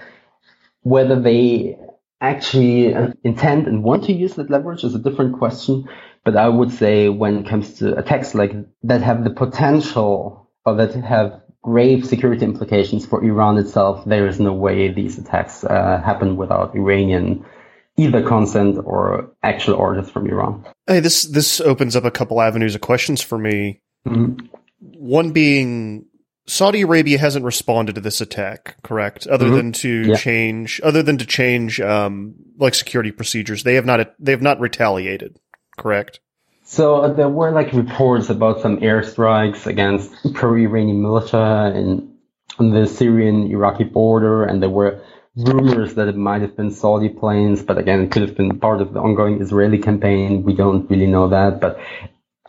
Whether 0.83 1.21
they 1.21 1.77
actually 2.21 2.95
intend 3.25 3.67
and 3.67 3.83
want 3.83 4.05
to 4.05 4.13
use 4.13 4.35
that 4.35 4.49
leverage 4.49 4.85
is 4.85 4.95
a 4.95 4.99
different 4.99 5.39
question. 5.39 5.89
But 6.27 6.37
I 6.37 6.49
would 6.49 6.73
say 6.73 7.09
when 7.09 7.39
it 7.39 7.49
comes 7.49 7.75
to 7.75 7.97
attacks 7.97 8.35
like 8.35 8.51
that 8.83 9.01
have 9.01 9.23
the 9.23 9.31
potential 9.31 10.51
or 10.65 10.75
that 10.75 10.93
have 10.97 11.41
grave 11.63 12.05
security 12.05 12.45
implications 12.45 13.07
for 13.07 13.23
Iran 13.23 13.59
itself, 13.59 14.05
there 14.05 14.27
is 14.27 14.41
no 14.41 14.53
way 14.53 14.93
these 14.93 15.19
attacks 15.19 15.63
uh, 15.63 16.03
happen 16.05 16.37
without 16.37 16.75
Iranian 16.75 17.47
either 17.97 18.25
consent 18.25 18.77
or 18.85 19.31
actual 19.45 19.77
orders 19.77 20.11
from 20.11 20.27
Iran. 20.27 20.67
Hey, 20.89 20.99
this 20.99 21.23
this 21.23 21.61
opens 21.61 21.95
up 21.95 22.05
a 22.05 22.11
couple 22.11 22.43
avenues 22.43 22.75
of 22.75 22.81
questions 22.81 23.23
for 23.23 23.39
me. 23.39 23.81
Mm-hmm. 24.05 24.47
One 24.81 25.31
being 25.31 26.07
Saudi 26.49 26.83
Arabia 26.83 27.19
hasn't 27.19 27.45
responded 27.45 27.97
to 27.97 28.01
this 28.01 28.21
attack, 28.21 28.77
correct? 28.83 29.27
Other 29.27 29.47
mm-hmm. 29.47 29.57
than 29.57 29.73
to 29.73 30.03
yeah. 30.09 30.17
change, 30.17 30.81
other 30.85 31.03
than 31.03 31.19
to 31.19 31.27
change, 31.27 31.81
um, 31.81 32.35
like 32.57 32.75
security 32.75 33.11
procedures, 33.11 33.63
they 33.63 33.75
have 33.75 33.87
not 33.87 34.15
they 34.19 34.33
have 34.33 34.43
not 34.43 34.61
retaliated, 34.61 35.39
correct? 35.77 36.21
So 36.65 36.97
uh, 36.97 37.13
there 37.13 37.29
were 37.29 37.53
like 37.53 37.73
reports 37.73 38.29
about 38.29 38.61
some 38.61 38.79
airstrikes 38.79 39.67
against 39.67 40.13
pro-Iranian 40.35 41.01
militia 41.01 41.73
in 41.75 42.13
on 42.59 42.71
the 42.71 42.87
Syrian-Iraqi 42.87 43.85
border, 43.85 44.45
and 44.45 44.63
there 44.63 44.71
were 44.71 45.03
rumors 45.37 45.95
that 45.95 46.09
it 46.09 46.17
might 46.17 46.41
have 46.41 46.57
been 46.57 46.71
Saudi 46.71 47.09
planes, 47.11 47.63
but 47.63 47.77
again, 47.77 48.01
it 48.01 48.11
could 48.11 48.23
have 48.23 48.37
been 48.37 48.59
part 48.59 48.81
of 48.81 48.95
the 48.95 49.01
ongoing 49.01 49.43
Israeli 49.43 49.79
campaign. 49.79 50.43
We 50.43 50.55
don't 50.55 50.89
really 50.89 51.07
know 51.07 51.29
that, 51.29 51.61
but 51.61 51.79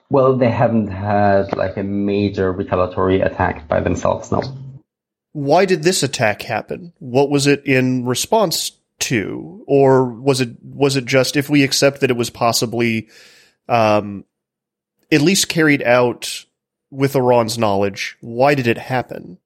well, 0.09 0.37
they 0.37 0.49
haven't 0.49 0.87
had 0.87 1.55
like 1.57 1.75
a 1.75 1.83
major 1.83 2.51
retaliatory 2.51 3.19
attack 3.19 3.67
by 3.67 3.81
themselves, 3.81 4.31
no. 4.31 4.41
Why 5.33 5.65
did 5.65 5.83
this 5.83 6.01
attack 6.01 6.41
happen? 6.41 6.93
What 6.99 7.29
was 7.29 7.45
it 7.45 7.65
in 7.65 8.05
response 8.05 8.71
to, 8.99 9.63
or 9.67 10.05
was 10.05 10.41
it 10.41 10.49
was 10.63 10.95
it 10.95 11.05
just 11.05 11.36
if 11.36 11.49
we 11.49 11.63
accept 11.63 12.01
that 12.01 12.12
it 12.12 12.17
was 12.17 12.29
possibly 12.29 13.10
um, 13.69 14.25
at 15.12 15.21
least 15.21 15.49
carried 15.49 15.83
out 15.83 16.45
with 16.89 17.15
Iran's 17.15 17.57
knowledge. 17.57 18.17
Why 18.21 18.55
did 18.55 18.67
it 18.67 18.77
happen? 18.77 19.38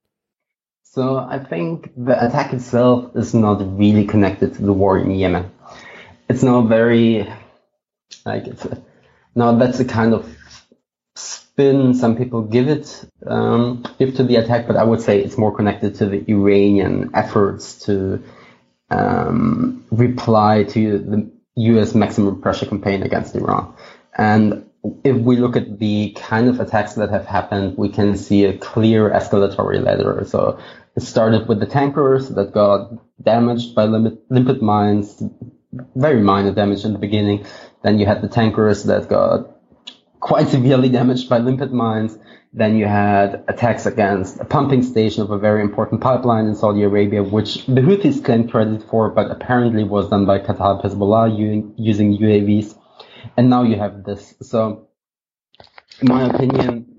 So 0.82 1.16
I 1.16 1.38
think 1.38 1.90
the 1.96 2.12
attack 2.24 2.52
itself 2.52 3.16
is 3.16 3.34
not 3.34 3.78
really 3.78 4.06
connected 4.06 4.54
to 4.54 4.62
the 4.62 4.72
war 4.72 4.98
in 4.98 5.10
Yemen. 5.10 5.50
It's 6.28 6.42
not 6.42 6.68
very 6.68 7.28
like 8.26 8.46
it's 8.46 8.64
a, 8.64 8.82
no 9.34 9.58
that's 9.58 9.78
the 9.78 9.84
kind 9.84 10.12
of 10.12 10.28
spin 11.14 11.94
some 11.94 12.16
people 12.16 12.42
give 12.42 12.68
it 12.68 13.04
um, 13.26 13.84
give 13.98 14.16
to 14.16 14.24
the 14.24 14.36
attack, 14.36 14.66
but 14.66 14.76
I 14.76 14.84
would 14.84 15.00
say 15.00 15.20
it's 15.22 15.38
more 15.38 15.54
connected 15.54 15.96
to 15.96 16.06
the 16.06 16.24
Iranian 16.30 17.10
efforts 17.14 17.86
to 17.86 18.22
um, 18.92 19.84
reply 19.90 20.64
to 20.64 20.98
the 20.98 21.30
U.S. 21.56 21.94
maximum 21.94 22.40
pressure 22.40 22.66
campaign 22.66 23.02
against 23.02 23.34
Iran. 23.34 23.74
And 24.16 24.68
if 25.04 25.16
we 25.16 25.36
look 25.36 25.56
at 25.56 25.78
the 25.78 26.12
kind 26.18 26.48
of 26.48 26.60
attacks 26.60 26.94
that 26.94 27.10
have 27.10 27.26
happened, 27.26 27.76
we 27.76 27.88
can 27.88 28.16
see 28.16 28.44
a 28.44 28.56
clear 28.58 29.10
escalatory 29.10 29.82
ladder. 29.82 30.24
So 30.26 30.58
it 30.96 31.02
started 31.02 31.48
with 31.48 31.60
the 31.60 31.66
tankers 31.66 32.28
that 32.30 32.52
got 32.52 32.90
damaged 33.22 33.74
by 33.74 33.84
limit, 33.84 34.18
limpet 34.30 34.60
mines, 34.60 35.22
very 35.94 36.20
minor 36.20 36.52
damage 36.52 36.84
in 36.84 36.92
the 36.92 36.98
beginning. 36.98 37.46
Then 37.82 37.98
you 37.98 38.06
had 38.06 38.22
the 38.22 38.28
tankers 38.28 38.84
that 38.84 39.08
got 39.08 39.51
quite 40.22 40.48
severely 40.48 40.88
damaged 40.88 41.28
by 41.28 41.38
limpet 41.38 41.72
mines. 41.72 42.16
Then 42.54 42.76
you 42.76 42.86
had 42.86 43.44
attacks 43.48 43.86
against 43.86 44.38
a 44.38 44.44
pumping 44.44 44.82
station 44.82 45.22
of 45.22 45.30
a 45.30 45.38
very 45.38 45.62
important 45.62 46.00
pipeline 46.00 46.46
in 46.46 46.54
Saudi 46.54 46.82
Arabia, 46.84 47.22
which 47.22 47.66
the 47.66 47.80
Houthis 47.80 48.24
claimed 48.24 48.50
credit 48.50 48.82
for, 48.84 49.10
but 49.10 49.30
apparently 49.30 49.84
was 49.84 50.08
done 50.08 50.24
by 50.24 50.38
Kataib 50.38 50.84
Hezbollah 50.84 51.74
using 51.76 52.18
UAVs. 52.18 52.78
And 53.36 53.50
now 53.50 53.64
you 53.64 53.76
have 53.76 54.04
this. 54.04 54.34
So, 54.42 54.88
in 56.00 56.08
my 56.08 56.28
opinion, 56.28 56.98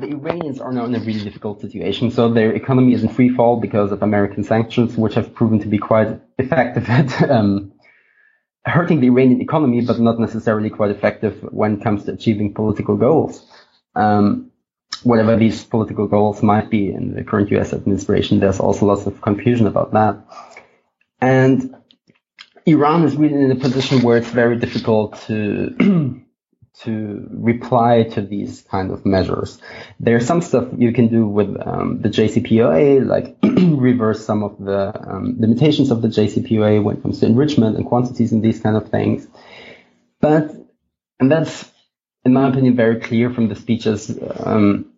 the 0.00 0.08
Iranians 0.08 0.60
are 0.60 0.72
now 0.72 0.86
in 0.86 0.94
a 0.94 1.00
really 1.00 1.22
difficult 1.22 1.60
situation. 1.60 2.10
So 2.10 2.32
their 2.32 2.52
economy 2.52 2.94
is 2.94 3.02
in 3.02 3.08
free 3.08 3.28
fall 3.28 3.60
because 3.60 3.92
of 3.92 4.02
American 4.02 4.42
sanctions, 4.42 4.96
which 4.96 5.14
have 5.14 5.34
proven 5.34 5.60
to 5.60 5.68
be 5.68 5.78
quite 5.78 6.20
effective 6.38 6.88
at 6.88 7.30
um, 7.30 7.72
hurting 8.66 9.00
the 9.00 9.06
Iranian 9.06 9.40
economy, 9.40 9.80
but 9.80 9.98
not 10.00 10.18
necessarily 10.18 10.70
quite 10.70 10.90
effective 10.90 11.40
when 11.52 11.74
it 11.74 11.84
comes 11.84 12.04
to 12.04 12.12
achieving 12.12 12.52
political 12.52 12.96
goals. 12.96 13.46
Um, 13.94 14.50
whatever 15.04 15.36
these 15.36 15.62
political 15.64 16.06
goals 16.06 16.42
might 16.42 16.68
be 16.68 16.90
in 16.90 17.14
the 17.14 17.22
current 17.22 17.50
US 17.52 17.72
administration, 17.72 18.40
there's 18.40 18.60
also 18.60 18.86
lots 18.86 19.06
of 19.06 19.20
confusion 19.20 19.66
about 19.66 19.92
that. 19.92 20.24
And 21.20 21.76
Iran 22.66 23.04
is 23.04 23.16
really 23.16 23.40
in 23.40 23.52
a 23.52 23.56
position 23.56 24.02
where 24.02 24.18
it's 24.18 24.30
very 24.30 24.58
difficult 24.58 25.20
to 25.26 26.22
to 26.82 27.26
reply 27.30 28.02
to 28.02 28.20
these 28.20 28.62
kind 28.62 28.90
of 28.90 29.06
measures. 29.06 29.58
There's 29.98 30.26
some 30.26 30.42
stuff 30.42 30.68
you 30.76 30.92
can 30.92 31.08
do 31.08 31.26
with 31.26 31.56
um, 31.66 32.02
the 32.02 32.10
JCPOA, 32.10 33.06
like 33.06 33.36
reverse 33.42 34.24
some 34.24 34.42
of 34.42 34.58
the 34.58 34.92
um, 35.08 35.36
limitations 35.38 35.90
of 35.90 36.02
the 36.02 36.08
JCPOA 36.08 36.82
when 36.82 36.96
it 36.96 37.02
comes 37.02 37.20
to 37.20 37.26
enrichment 37.26 37.76
and 37.76 37.86
quantities 37.86 38.32
and 38.32 38.42
these 38.42 38.60
kind 38.60 38.76
of 38.76 38.90
things. 38.90 39.26
But, 40.20 40.54
and 41.18 41.32
that's, 41.32 41.70
in 42.24 42.34
my 42.34 42.48
opinion, 42.48 42.76
very 42.76 43.00
clear 43.00 43.30
from 43.30 43.48
the 43.48 43.56
speeches 43.56 44.18
um, 44.40 44.92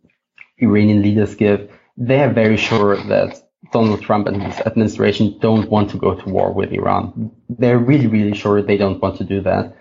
Iranian 0.58 1.02
leaders 1.02 1.36
give. 1.36 1.70
They 1.96 2.22
are 2.22 2.32
very 2.32 2.56
sure 2.56 2.96
that 3.04 3.40
Donald 3.72 4.02
Trump 4.02 4.26
and 4.26 4.42
his 4.42 4.58
administration 4.60 5.38
don't 5.40 5.68
want 5.70 5.90
to 5.90 5.98
go 5.98 6.14
to 6.14 6.28
war 6.28 6.52
with 6.52 6.72
Iran. 6.72 7.30
They're 7.48 7.78
really, 7.78 8.06
really 8.08 8.34
sure 8.34 8.62
they 8.62 8.76
don't 8.76 9.00
want 9.00 9.18
to 9.18 9.24
do 9.24 9.42
that. 9.42 9.76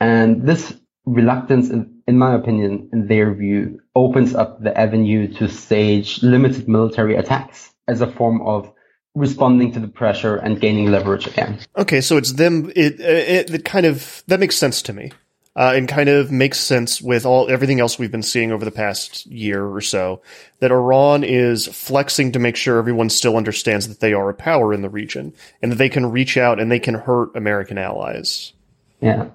And 0.00 0.42
this 0.42 0.74
reluctance, 1.14 1.70
in, 1.70 2.02
in 2.06 2.18
my 2.18 2.34
opinion, 2.34 2.88
in 2.92 3.06
their 3.06 3.34
view, 3.34 3.80
opens 3.94 4.34
up 4.34 4.62
the 4.62 4.78
avenue 4.78 5.32
to 5.34 5.48
stage 5.48 6.22
limited 6.22 6.68
military 6.68 7.16
attacks 7.16 7.72
as 7.86 8.00
a 8.00 8.06
form 8.06 8.42
of 8.42 8.70
responding 9.14 9.72
to 9.72 9.80
the 9.80 9.88
pressure 9.88 10.36
and 10.36 10.60
gaining 10.60 10.90
leverage 10.90 11.26
again. 11.26 11.58
Okay, 11.76 12.00
so 12.00 12.16
it's 12.16 12.32
them. 12.32 12.70
It, 12.76 13.00
it, 13.00 13.50
it 13.50 13.64
kind 13.64 13.86
of 13.86 14.22
that 14.26 14.40
makes 14.40 14.56
sense 14.56 14.82
to 14.82 14.92
me, 14.92 15.10
uh, 15.56 15.72
and 15.74 15.88
kind 15.88 16.08
of 16.08 16.30
makes 16.30 16.60
sense 16.60 17.02
with 17.02 17.26
all 17.26 17.50
everything 17.50 17.80
else 17.80 17.98
we've 17.98 18.12
been 18.12 18.22
seeing 18.22 18.52
over 18.52 18.64
the 18.64 18.70
past 18.70 19.26
year 19.26 19.64
or 19.66 19.80
so. 19.80 20.22
That 20.60 20.70
Iran 20.70 21.24
is 21.24 21.66
flexing 21.66 22.32
to 22.32 22.38
make 22.38 22.56
sure 22.56 22.78
everyone 22.78 23.10
still 23.10 23.36
understands 23.36 23.88
that 23.88 24.00
they 24.00 24.12
are 24.12 24.28
a 24.28 24.34
power 24.34 24.72
in 24.72 24.82
the 24.82 24.88
region 24.88 25.34
and 25.62 25.72
that 25.72 25.76
they 25.76 25.88
can 25.88 26.06
reach 26.10 26.36
out 26.36 26.60
and 26.60 26.70
they 26.70 26.80
can 26.80 26.94
hurt 26.94 27.34
American 27.34 27.78
allies. 27.78 28.52
Yeah. 29.00 29.30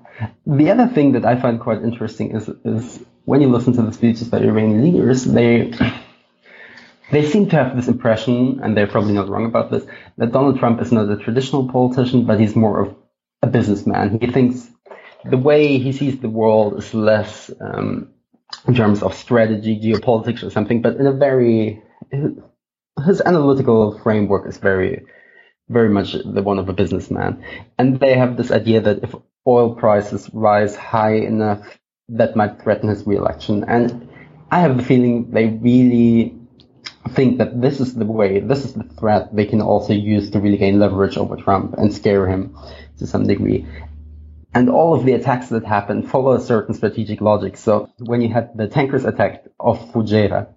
The 0.46 0.72
other 0.72 0.88
thing 0.88 1.14
that 1.14 1.26
I 1.26 1.40
find 1.40 1.60
quite 1.60 1.84
interesting 1.84 2.36
is 2.36 2.50
is 2.66 3.04
when 3.26 3.42
you 3.42 3.50
listen 3.50 3.74
to 3.74 3.82
the 3.82 3.94
speeches 3.94 4.28
by 4.28 4.40
Iranian 4.40 4.84
leaders, 4.84 5.24
they 5.24 5.74
they 7.12 7.24
seem 7.26 7.50
to 7.50 7.56
have 7.56 7.76
this 7.76 7.88
impression, 7.88 8.60
and 8.62 8.76
they're 8.76 8.88
probably 8.88 9.14
not 9.14 9.30
wrong 9.30 9.46
about 9.46 9.72
this, 9.72 9.86
that 10.18 10.32
Donald 10.32 10.60
Trump 10.60 10.82
is 10.82 10.92
not 10.92 11.10
a 11.10 11.18
traditional 11.18 11.70
politician, 11.70 12.26
but 12.26 12.40
he's 12.40 12.56
more 12.56 12.82
of 12.82 12.96
a 13.42 13.48
businessman. 13.48 14.20
He 14.20 14.28
thinks 14.28 14.70
the 15.24 15.38
way 15.38 15.78
he 15.78 15.92
sees 15.92 16.20
the 16.20 16.30
world 16.30 16.78
is 16.78 16.94
less 16.94 17.52
um, 17.62 18.10
in 18.68 18.76
terms 18.76 19.02
of 19.02 19.14
strategy, 19.14 19.80
geopolitics, 19.80 20.44
or 20.44 20.50
something, 20.50 20.82
but 20.82 20.98
in 20.98 21.08
a 21.08 21.14
very 21.14 21.82
his 23.06 23.22
analytical 23.22 23.98
framework 24.00 24.48
is 24.48 24.58
very 24.58 25.06
very 25.70 25.90
much 25.90 26.14
the 26.14 26.44
one 26.44 26.60
of 26.60 26.70
a 26.70 26.74
businessman. 26.74 27.44
And 27.80 28.00
they 28.00 28.16
have 28.16 28.38
this 28.38 28.52
idea 28.52 28.82
that 28.82 29.04
if 29.04 29.16
oil 29.48 29.76
prices 29.76 30.30
rise 30.34 30.76
high 30.76 31.16
enough, 31.16 31.80
that 32.10 32.36
might 32.36 32.62
threaten 32.62 32.90
his 32.90 33.06
reelection. 33.06 33.64
And 33.66 34.10
I 34.52 34.60
have 34.60 34.78
the 34.78 34.84
feeling 34.84 35.32
they 35.32 35.48
really 35.48 36.36
think 37.10 37.38
that 37.38 37.62
this 37.62 37.80
is 37.80 37.96
the 37.96 38.06
way, 38.06 38.40
this 38.40 38.66
is 38.66 38.74
the 38.74 38.84
threat 38.84 39.36
they 39.36 39.46
can 39.46 39.62
also 39.62 39.94
use 39.94 40.30
to 40.32 40.40
really 40.40 40.58
gain 40.58 40.80
leverage 40.80 41.18
over 41.18 41.36
Trump 41.36 41.76
and 41.78 41.94
scare 41.94 42.28
him 42.28 42.58
to 43.00 43.08
some 43.08 43.28
degree. 43.28 43.66
And 44.54 44.70
all 44.70 44.94
of 44.94 45.06
the 45.06 45.14
attacks 45.14 45.50
that 45.50 45.66
happened 45.66 46.10
follow 46.10 46.34
a 46.34 46.40
certain 46.40 46.76
strategic 46.76 47.22
logic. 47.22 47.58
So 47.58 47.90
when 48.00 48.22
you 48.22 48.30
had 48.30 48.56
the 48.56 48.68
tankers 48.68 49.04
attack 49.04 49.46
off 49.60 49.92
Fujairah, 49.92 50.53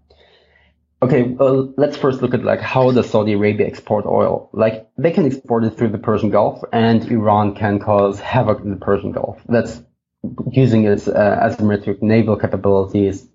Okay, 1.03 1.23
well, 1.25 1.75
let's 1.77 1.97
first 1.97 2.23
look 2.23 2.33
at 2.33 2.43
like 2.43 2.61
how 2.61 2.91
does 2.91 3.11
Saudi 3.11 3.35
Arabia 3.35 3.67
export 3.67 4.07
oil? 4.07 4.49
Like 4.53 4.89
they 4.97 5.11
can 5.11 5.27
export 5.27 5.65
it 5.65 5.77
through 5.77 5.91
the 5.91 5.99
Persian 5.99 6.31
Gulf, 6.31 6.63
and 6.73 7.05
Iran 7.11 7.55
can 7.55 7.79
cause 7.81 8.19
havoc 8.19 8.61
in 8.61 8.71
the 8.71 8.77
Persian 8.77 9.13
Gulf. 9.13 9.41
That's 9.47 9.83
using 10.51 10.85
its 10.85 11.07
uh, 11.07 11.39
asymmetric 11.43 12.01
naval 12.03 12.37
capabilities, 12.37 13.29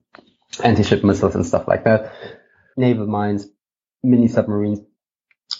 anti-ship 0.63 1.03
missiles, 1.03 1.35
and 1.35 1.45
stuff 1.45 1.67
like 1.67 1.83
that. 1.83 2.13
Naval 2.77 3.05
mines, 3.05 3.47
mini 4.03 4.27
submarines. 4.27 4.79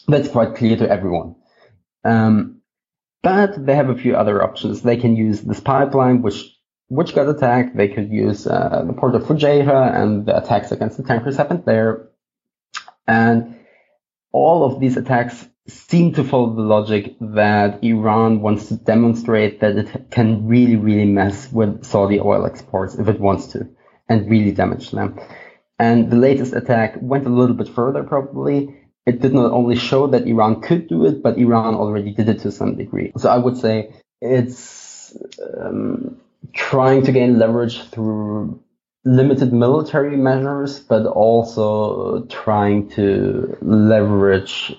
That's 0.08 0.28
quite 0.28 0.56
clear 0.56 0.78
to 0.78 0.90
everyone. 0.90 1.36
Um, 2.04 2.62
but 3.22 3.64
they 3.64 3.76
have 3.76 3.90
a 3.90 3.96
few 3.96 4.16
other 4.16 4.42
options. 4.42 4.82
They 4.82 4.98
can 4.98 5.16
use 5.16 5.42
this 5.42 5.60
pipeline, 5.60 6.24
which 6.24 6.51
which 6.92 7.16
got 7.16 7.30
attacked. 7.30 7.76
They 7.76 7.88
could 7.88 8.12
use 8.12 8.46
uh, 8.46 8.84
the 8.86 8.92
port 8.92 9.16
of 9.16 9.24
Fujairah 9.24 9.96
and 9.96 10.26
the 10.26 10.36
attacks 10.36 10.74
against 10.74 10.98
the 10.98 11.04
tankers 11.04 11.38
happened 11.38 11.64
there. 11.66 12.10
And 13.08 13.60
all 14.34 14.66
of 14.66 14.82
these 14.82 14.98
attacks 14.98 15.48
seem 15.70 16.14
to 16.16 16.26
follow 16.26 16.54
the 16.54 16.62
logic 16.62 17.16
that 17.22 17.82
Iran 17.82 18.42
wants 18.42 18.68
to 18.68 18.76
demonstrate 18.76 19.62
that 19.62 19.78
it 19.78 20.12
can 20.12 20.48
really, 20.48 20.76
really 20.76 21.06
mess 21.06 21.50
with 21.50 21.86
Saudi 21.86 22.20
oil 22.20 22.46
exports 22.46 22.96
if 22.96 23.08
it 23.08 23.22
wants 23.22 23.48
to 23.54 23.70
and 24.10 24.30
really 24.30 24.52
damage 24.52 24.92
them. 24.92 25.18
And 25.80 26.12
the 26.12 26.18
latest 26.18 26.52
attack 26.54 26.98
went 27.00 27.26
a 27.26 27.30
little 27.30 27.56
bit 27.56 27.70
further 27.70 28.04
probably. 28.04 28.76
It 29.06 29.22
did 29.22 29.34
not 29.34 29.52
only 29.54 29.78
show 29.78 30.08
that 30.08 30.28
Iran 30.28 30.60
could 30.60 30.90
do 30.90 31.06
it, 31.06 31.24
but 31.24 31.38
Iran 31.38 31.74
already 31.76 32.12
did 32.12 32.28
it 32.28 32.40
to 32.40 32.52
some 32.52 32.76
degree. 32.76 33.14
So 33.18 33.30
I 33.30 33.38
would 33.38 33.56
say 33.56 33.96
it's 34.20 35.16
um, 35.58 36.20
trying 36.54 37.04
to 37.04 37.12
gain 37.12 37.40
leverage 37.40 37.82
through 37.90 38.62
limited 39.04 39.52
military 39.52 40.18
measures, 40.18 40.80
but 40.80 41.06
also 41.06 42.26
trying 42.26 42.90
to 42.92 43.58
leverage 43.62 44.74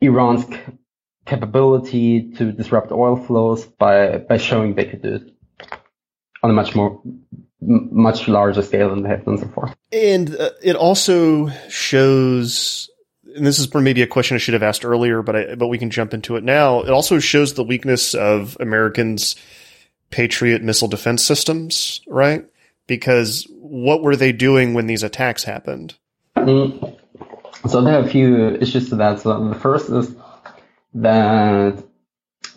Iran's 0.00 0.44
capability 1.24 2.32
to 2.32 2.52
disrupt 2.52 2.92
oil 2.92 3.16
flows 3.16 3.64
by, 3.64 4.18
by 4.18 4.36
showing 4.36 4.74
they 4.74 4.84
could 4.84 5.02
do 5.02 5.14
it 5.16 5.34
on 6.42 6.50
a 6.50 6.52
much 6.52 6.74
more 6.74 7.00
much 7.60 8.28
larger 8.28 8.62
scale 8.62 8.90
than 8.90 9.02
they 9.02 9.08
have 9.08 9.24
done 9.24 9.38
so 9.38 9.48
far. 9.48 9.74
And 9.90 10.36
uh, 10.36 10.50
it 10.62 10.76
also 10.76 11.48
shows 11.68 12.88
and 13.34 13.46
this 13.46 13.58
is 13.58 13.72
maybe 13.74 14.02
a 14.02 14.06
question 14.06 14.34
I 14.34 14.38
should 14.38 14.54
have 14.54 14.62
asked 14.62 14.84
earlier, 14.84 15.22
but 15.22 15.36
I, 15.36 15.54
but 15.56 15.68
we 15.68 15.78
can 15.78 15.90
jump 15.90 16.14
into 16.14 16.36
it 16.36 16.44
now. 16.44 16.80
It 16.80 16.90
also 16.90 17.18
shows 17.18 17.54
the 17.54 17.64
weakness 17.64 18.14
of 18.14 18.56
Americans' 18.60 19.36
Patriot 20.10 20.62
missile 20.62 20.88
defense 20.88 21.24
systems, 21.24 22.00
right? 22.06 22.44
Because 22.86 23.46
what 23.50 24.02
were 24.02 24.16
they 24.16 24.32
doing 24.32 24.74
when 24.74 24.86
these 24.86 25.02
attacks 25.02 25.44
happened? 25.44 25.94
Mm. 26.36 26.98
So 27.68 27.82
there 27.82 27.98
are 27.98 28.04
a 28.04 28.08
few 28.08 28.54
issues 28.56 28.90
to 28.90 28.96
that. 28.96 29.20
So 29.20 29.48
the 29.48 29.54
first 29.58 29.90
is 29.90 30.14
that 30.94 31.82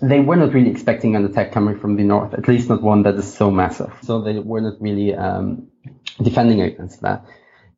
they 0.01 0.19
were 0.19 0.35
not 0.35 0.53
really 0.53 0.69
expecting 0.69 1.15
an 1.15 1.25
attack 1.25 1.51
coming 1.51 1.79
from 1.79 1.95
the 1.95 2.03
north, 2.03 2.33
at 2.33 2.47
least 2.47 2.69
not 2.69 2.81
one 2.81 3.03
that 3.03 3.15
is 3.15 3.33
so 3.33 3.51
massive. 3.51 3.91
So 4.03 4.21
they 4.21 4.39
were 4.39 4.61
not 4.61 4.79
really 4.79 5.15
um, 5.15 5.67
defending 6.21 6.61
against 6.61 7.01
that. 7.01 7.25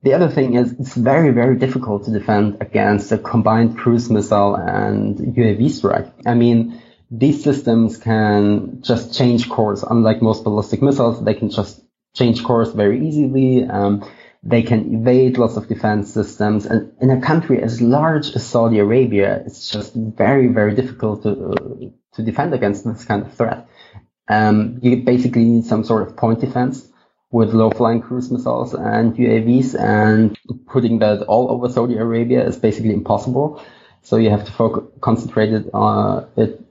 The 0.04 0.14
other 0.14 0.30
thing 0.30 0.56
is 0.56 0.74
it's 0.74 0.96
very, 0.96 1.30
very 1.30 1.58
difficult 1.58 2.06
to 2.06 2.12
defend 2.12 2.58
against 2.60 3.12
a 3.12 3.18
combined 3.18 3.78
cruise 3.78 4.10
missile 4.10 4.56
and 4.56 5.18
UAV 5.18 5.70
strike. 5.70 6.08
I 6.26 6.34
mean, 6.34 6.82
these 7.12 7.44
systems 7.44 7.98
can 7.98 8.82
just 8.82 9.18
change 9.18 9.50
course. 9.50 9.84
Unlike 9.84 10.22
most 10.22 10.46
ballistic 10.46 10.82
missiles, 10.82 11.24
they 11.24 11.34
can 11.34 11.50
just 11.50 11.82
change 12.16 12.44
course 12.44 12.72
very 12.72 13.06
easily. 13.06 13.66
Um, 13.66 14.10
they 14.44 14.64
can 14.64 14.96
evade 14.96 15.38
lots 15.38 15.58
of 15.58 15.68
defense 15.68 16.14
systems. 16.14 16.66
And 16.66 16.94
in 17.02 17.12
a 17.12 17.22
country 17.22 17.62
as 17.62 17.82
large 17.82 18.32
as 18.34 18.48
Saudi 18.48 18.80
Arabia, 18.80 19.44
it's 19.46 19.70
just 19.70 19.94
very, 19.94 20.48
very 20.48 20.74
difficult 20.74 21.24
to, 21.24 21.94
to 22.14 22.24
defend 22.24 22.54
against 22.54 22.86
this 22.86 23.04
kind 23.04 23.24
of 23.24 23.34
threat. 23.34 23.68
Um, 24.30 24.80
you 24.82 25.04
basically 25.04 25.44
need 25.44 25.66
some 25.66 25.84
sort 25.84 26.08
of 26.08 26.16
point 26.16 26.40
defense 26.40 26.88
with 27.30 27.54
low 27.54 27.70
flying 27.70 28.02
cruise 28.02 28.32
missiles 28.32 28.74
and 28.74 29.16
UAVs 29.16 29.80
and 29.80 30.38
putting 30.68 31.00
that 31.00 31.24
all 31.24 31.52
over 31.52 31.70
Saudi 31.70 31.98
Arabia 31.98 32.46
is 32.46 32.56
basically 32.56 32.94
impossible. 32.94 33.62
So 34.02 34.16
you 34.16 34.30
have 34.30 34.46
to 34.46 34.52
focus, 34.52 34.84
concentrate 35.02 35.54
it 35.54 35.70
on, 35.74 36.28
it 36.36 36.62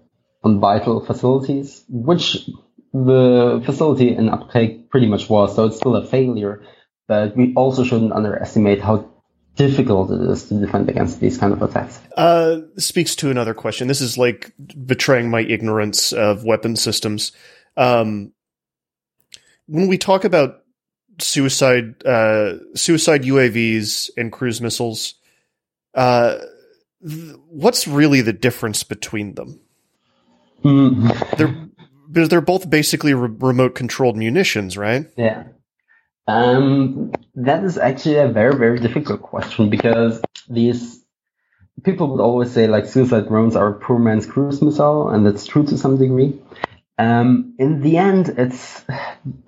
on 0.42 0.60
vital 0.60 1.04
facilities, 1.04 1.84
which 1.88 2.48
the 2.92 3.62
facility 3.64 4.14
in 4.14 4.28
Abqaiq 4.28 4.88
pretty 4.88 5.06
much 5.06 5.28
was. 5.28 5.54
So 5.54 5.66
it's 5.66 5.76
still 5.76 5.96
a 5.96 6.06
failure 6.06 6.62
but 7.10 7.36
we 7.36 7.52
also 7.54 7.82
shouldn't 7.82 8.12
underestimate 8.12 8.80
how 8.80 9.10
difficult 9.56 10.12
it 10.12 10.20
is 10.30 10.44
to 10.44 10.60
defend 10.60 10.88
against 10.88 11.18
these 11.18 11.36
kind 11.36 11.52
of 11.52 11.60
attacks. 11.60 12.00
Uh, 12.16 12.60
speaks 12.76 13.16
to 13.16 13.32
another 13.32 13.52
question. 13.52 13.88
This 13.88 14.00
is 14.00 14.16
like 14.16 14.52
betraying 14.86 15.28
my 15.28 15.40
ignorance 15.40 16.12
of 16.12 16.44
weapon 16.44 16.76
systems. 16.76 17.32
Um, 17.76 18.32
when 19.66 19.88
we 19.88 19.98
talk 19.98 20.22
about 20.22 20.62
suicide, 21.18 22.06
uh, 22.06 22.58
suicide 22.76 23.24
UAVs 23.24 24.10
and 24.16 24.30
cruise 24.30 24.60
missiles, 24.60 25.14
uh, 25.96 26.38
th- 27.04 27.34
what's 27.48 27.88
really 27.88 28.20
the 28.20 28.32
difference 28.32 28.84
between 28.84 29.34
them? 29.34 29.58
Mm. 30.64 31.36
They're 31.36 31.70
because 32.10 32.28
they're 32.28 32.40
both 32.40 32.68
basically 32.68 33.14
re- 33.14 33.30
remote 33.38 33.74
controlled 33.74 34.16
munitions, 34.16 34.76
right? 34.76 35.06
Yeah. 35.16 35.44
Um, 36.26 37.12
that 37.34 37.64
is 37.64 37.78
actually 37.78 38.16
a 38.16 38.28
very, 38.28 38.56
very 38.56 38.78
difficult 38.78 39.22
question 39.22 39.70
because 39.70 40.20
these 40.48 41.04
people 41.82 42.08
would 42.08 42.20
always 42.20 42.50
say 42.50 42.66
like 42.66 42.86
suicide 42.86 43.28
drones 43.28 43.56
are 43.56 43.68
a 43.68 43.80
poor 43.80 43.98
man's 43.98 44.26
cruise 44.26 44.60
missile, 44.62 45.08
and 45.08 45.24
that's 45.26 45.46
true 45.46 45.64
to 45.66 45.76
some 45.78 45.98
degree. 45.98 46.40
Um, 47.00 47.54
in 47.58 47.80
the 47.80 47.96
end, 47.96 48.28
it's 48.36 48.84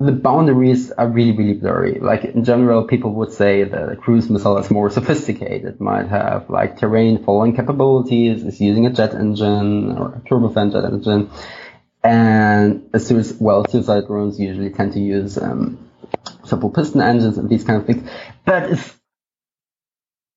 the 0.01 0.13
boundaries 0.13 0.91
are 0.91 1.07
really, 1.07 1.33
really 1.33 1.53
blurry. 1.53 1.99
Like 2.01 2.25
in 2.25 2.45
general, 2.45 2.85
people 2.85 3.13
would 3.17 3.31
say 3.31 3.65
that 3.65 3.91
a 3.91 3.97
cruise 3.97 4.31
missile 4.31 4.57
is 4.57 4.71
more 4.71 4.89
sophisticated, 4.89 5.79
might 5.79 6.09
have 6.09 6.49
like 6.49 6.79
terrain 6.79 7.23
following 7.23 7.55
capabilities, 7.55 8.43
is 8.43 8.59
using 8.59 8.87
a 8.87 8.91
jet 8.91 9.13
engine 9.15 9.99
or 9.99 10.15
a 10.15 10.21
turbofan 10.21 10.73
jet 10.73 10.87
engine, 10.87 11.31
and 12.03 12.89
a 12.95 12.99
suicide, 12.99 13.37
well, 13.39 13.67
suicide 13.69 14.07
drones 14.07 14.41
usually 14.41 14.71
tend 14.71 14.95
to 14.95 15.01
use 15.01 15.37
um, 15.37 15.91
simple 16.45 16.71
piston 16.71 17.03
engines 17.03 17.37
and 17.37 17.51
these 17.51 17.65
kind 17.65 17.83
of 17.83 17.87
things. 17.87 18.09
But 18.47 18.71
it's 18.71 18.95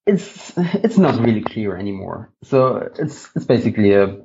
it's 0.05 0.53
it's 0.57 0.97
not 0.97 1.17
really 1.25 1.43
clear 1.43 1.77
anymore. 1.77 2.33
So 2.43 2.89
it's 2.99 3.29
it's 3.37 3.45
basically 3.45 3.93
a 3.93 4.17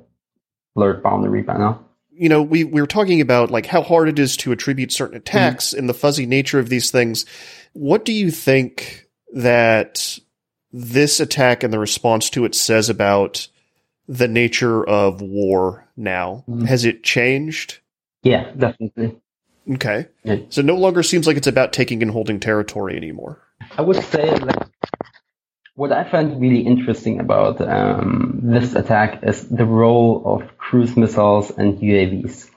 blurred 0.75 1.01
boundary 1.03 1.43
by 1.43 1.55
now. 1.55 1.85
You 2.11 2.29
know, 2.29 2.41
we 2.41 2.63
we 2.63 2.81
were 2.81 2.87
talking 2.87 3.21
about 3.21 3.51
like 3.51 3.65
how 3.65 3.81
hard 3.81 4.09
it 4.09 4.19
is 4.19 4.37
to 4.37 4.51
attribute 4.51 4.91
certain 4.91 5.17
attacks 5.17 5.69
mm-hmm. 5.69 5.79
and 5.79 5.89
the 5.89 5.93
fuzzy 5.93 6.25
nature 6.25 6.59
of 6.59 6.69
these 6.69 6.91
things. 6.91 7.25
What 7.73 8.05
do 8.05 8.13
you 8.13 8.31
think 8.31 9.07
that 9.33 10.19
this 10.71 11.19
attack 11.19 11.63
and 11.63 11.73
the 11.73 11.79
response 11.79 12.29
to 12.31 12.45
it 12.45 12.55
says 12.55 12.89
about 12.89 13.47
the 14.07 14.27
nature 14.27 14.87
of 14.87 15.21
war 15.21 15.87
now? 15.95 16.43
Mm-hmm. 16.49 16.65
Has 16.65 16.85
it 16.85 17.03
changed? 17.03 17.79
Yeah, 18.23 18.51
definitely. 18.57 19.17
Okay. 19.69 20.07
Yeah. 20.23 20.37
So 20.49 20.61
no 20.61 20.75
longer 20.75 21.03
seems 21.03 21.27
like 21.27 21.37
it's 21.37 21.47
about 21.47 21.73
taking 21.73 22.01
and 22.01 22.11
holding 22.11 22.39
territory 22.39 22.97
anymore. 22.97 23.41
I 23.77 23.81
would 23.81 24.03
say 24.03 24.35
like 24.35 24.67
what 25.81 25.91
I 25.91 26.03
find 26.03 26.39
really 26.39 26.59
interesting 26.59 27.19
about 27.19 27.59
um, 27.59 28.39
this 28.43 28.75
attack 28.75 29.23
is 29.23 29.49
the 29.49 29.65
role 29.65 30.21
of 30.25 30.55
cruise 30.59 30.95
missiles 30.95 31.49
and 31.49 31.79
UAVs. 31.79 32.51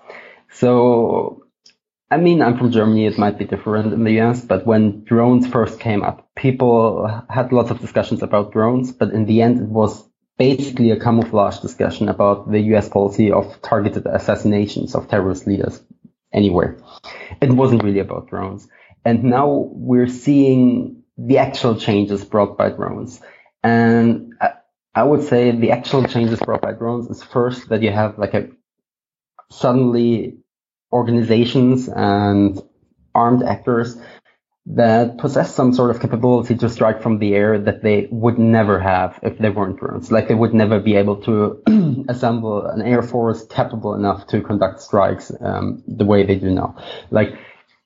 So, 0.51 1.47
I 2.11 2.19
mean, 2.19 2.43
I'm 2.43 2.59
from 2.59 2.71
Germany. 2.71 3.07
It 3.07 3.17
might 3.17 3.39
be 3.39 3.47
different 3.47 3.95
in 3.95 4.05
the 4.05 4.21
US, 4.21 4.43
but 4.43 4.67
when 4.67 5.05
drones 5.05 5.47
first 5.47 5.81
came 5.81 6.03
up, 6.03 6.29
people 6.37 7.25
had 7.31 7.51
lots 7.51 7.71
of 7.71 7.81
discussions 7.81 8.23
about 8.23 8.53
drones, 8.53 8.93
but 8.93 9.11
in 9.15 9.25
the 9.25 9.41
end, 9.41 9.59
it 9.59 9.71
was 9.71 10.07
basically 10.37 10.91
a 10.91 11.01
camouflage 11.01 11.61
discussion 11.61 12.11
about 12.11 12.53
the 12.53 12.61
US 12.75 12.91
policy 12.91 13.33
of 13.33 13.57
targeted 13.63 14.05
assassinations 14.05 14.95
of 14.95 15.09
terrorist 15.09 15.47
leaders 15.47 15.81
anywhere. 16.31 16.77
It 17.41 17.53
wasn't 17.53 17.85
really 17.85 18.01
about 18.01 18.29
drones. 18.29 18.69
And 19.03 19.25
now 19.25 19.71
we're 19.73 20.09
seeing 20.09 21.04
the 21.17 21.39
actual 21.39 21.77
changes 21.77 22.25
brought 22.25 22.57
by 22.59 22.71
drones. 22.71 23.21
And 23.63 24.35
I, 24.41 24.53
I 24.95 25.03
would 25.03 25.25
say 25.25 25.51
the 25.51 25.73
actual 25.73 26.05
changes 26.05 26.39
brought 26.41 26.63
by 26.63 26.73
drones 26.73 27.09
is 27.11 27.23
first 27.23 27.69
that 27.69 27.83
you 27.83 27.91
have 27.91 28.19
like 28.19 28.35
a 28.35 28.49
suddenly 29.51 30.39
organizations 30.93 31.89
and 31.89 32.61
armed 33.15 33.43
actors 33.43 33.97
that 34.67 35.19
possess 35.19 35.55
some 35.55 35.75
sort 35.75 35.91
of 35.91 36.01
capability 36.01 36.57
to 36.57 36.71
strike 36.71 37.03
from 37.03 37.19
the 37.19 37.35
air 37.35 37.59
that 37.59 37.83
they 37.83 38.09
would 38.11 38.39
never 38.39 38.81
have 38.81 39.19
if 39.23 39.39
they 39.39 39.51
weren't 39.51 39.79
drones. 39.79 40.11
Like 40.11 40.29
they 40.29 40.35
would 40.35 40.55
never 40.55 40.81
be 40.81 40.97
able 40.97 41.17
to 41.23 42.07
assemble 42.09 42.65
an 42.67 42.81
air 42.81 43.03
force 43.03 43.45
capable 43.47 43.95
enough 43.95 44.27
to 44.29 44.41
conduct 44.41 44.81
strikes 44.81 45.31
um, 45.41 45.83
the 45.87 46.07
way 46.07 46.25
they 46.25 46.37
do 46.37 46.51
now. 46.51 46.77
Like, 47.11 47.39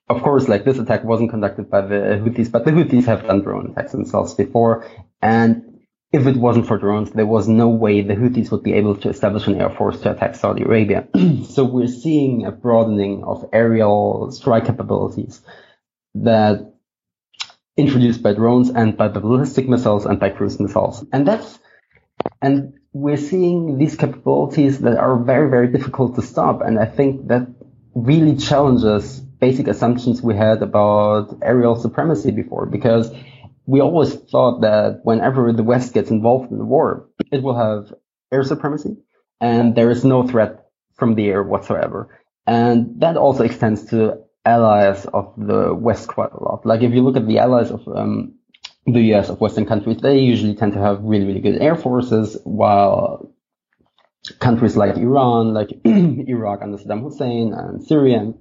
of 0.09 0.23
course, 0.23 0.49
like 0.49 0.65
this 0.65 0.79
attack 0.79 1.05
wasn't 1.05 1.31
conducted 1.31 1.71
by 1.71 1.83
the 1.83 2.21
Houthis, 2.23 2.51
but 2.51 2.65
the 2.65 2.71
Houthis 2.71 3.05
have 3.05 3.27
done 3.27 3.43
drone 3.43 3.71
attacks 3.71 3.93
themselves 3.93 4.35
before. 4.35 4.87
And 5.21 5.81
if 6.13 6.27
it 6.27 6.37
wasn't 6.37 6.67
for 6.67 6.79
drones, 6.79 7.11
there 7.11 7.27
was 7.27 7.49
no 7.49 7.69
way 7.69 8.01
the 8.01 8.15
Houthis 8.15 8.51
would 8.51 8.63
be 8.63 8.73
able 8.73 8.97
to 8.97 9.11
establish 9.11 9.47
an 9.47 9.61
air 9.61 9.69
force 9.69 10.01
to 10.01 10.13
attack 10.13 10.35
Saudi 10.35 10.63
Arabia. 10.63 11.07
so 11.49 11.65
we're 11.65 11.89
seeing 11.89 12.47
a 12.47 12.51
broadening 12.51 13.23
of 13.25 13.51
aerial 13.53 14.31
strike 14.33 14.65
capabilities 14.65 15.43
that 16.15 16.73
introduced 17.77 18.23
by 18.23 18.33
drones 18.33 18.71
and 18.71 18.97
by 18.97 19.09
ballistic 19.09 19.69
missiles 19.69 20.07
and 20.07 20.19
by 20.19 20.31
cruise 20.31 20.59
missiles. 20.59 21.05
And 21.13 21.29
that's, 21.29 21.59
and 22.41 22.79
we're 22.95 23.19
seeing 23.19 23.77
these 23.77 23.95
capabilities 23.95 24.81
that 24.81 24.97
are 24.97 25.23
very, 25.23 25.51
very 25.51 25.69
difficult 25.69 26.17
to 26.17 26.23
stop. 26.23 26.63
And 26.63 26.79
I 26.79 26.87
think 26.87 27.29
that 27.29 27.47
really 27.95 28.37
challenges 28.37 29.23
basic 29.41 29.69
assumptions 29.69 30.23
we 30.23 30.35
had 30.37 30.63
about 30.63 31.39
aerial 31.43 31.77
supremacy 31.77 32.31
before, 32.31 32.67
because 32.67 33.11
we 33.67 33.81
always 33.81 34.15
thought 34.15 34.63
that 34.63 35.01
whenever 35.03 35.53
the 35.53 35.63
West 35.63 35.93
gets 35.95 36.11
involved 36.11 36.51
in 36.51 36.59
the 36.59 36.65
war, 36.65 37.09
it 37.31 37.43
will 37.43 37.57
have 37.57 37.93
air 38.33 38.43
supremacy 38.43 38.97
and 39.41 39.75
there 39.75 39.91
is 39.91 40.05
no 40.05 40.27
threat 40.27 40.67
from 40.95 41.15
the 41.15 41.29
air 41.29 41.43
whatsoever. 41.43 42.21
And 42.47 43.01
that 43.01 43.17
also 43.17 43.45
extends 43.45 43.85
to 43.91 44.23
allies 44.45 45.05
of 45.07 45.35
the 45.37 45.75
West 45.75 46.09
quite 46.09 46.33
a 46.33 46.43
lot. 46.43 46.65
Like 46.65 46.83
if 46.83 46.93
you 46.93 47.03
look 47.03 47.17
at 47.17 47.27
the 47.27 47.39
allies 47.39 47.71
of 47.71 47.87
um, 47.89 48.39
the 48.87 49.01
US 49.15 49.29
of 49.29 49.41
Western 49.41 49.67
countries, 49.67 49.99
they 49.99 50.19
usually 50.19 50.55
tend 50.55 50.73
to 50.73 50.81
have 50.81 51.03
really, 51.03 51.27
really 51.27 51.41
good 51.41 51.61
air 51.61 51.77
forces, 51.77 52.39
while 52.45 53.35
countries 54.41 54.77
like 54.77 54.97
Iran, 54.97 55.55
like 55.55 55.71
Iraq 55.85 56.63
under 56.63 56.79
Saddam 56.79 57.03
Hussein 57.03 57.53
and 57.53 57.85
Syria, 57.85 58.19
and 58.19 58.35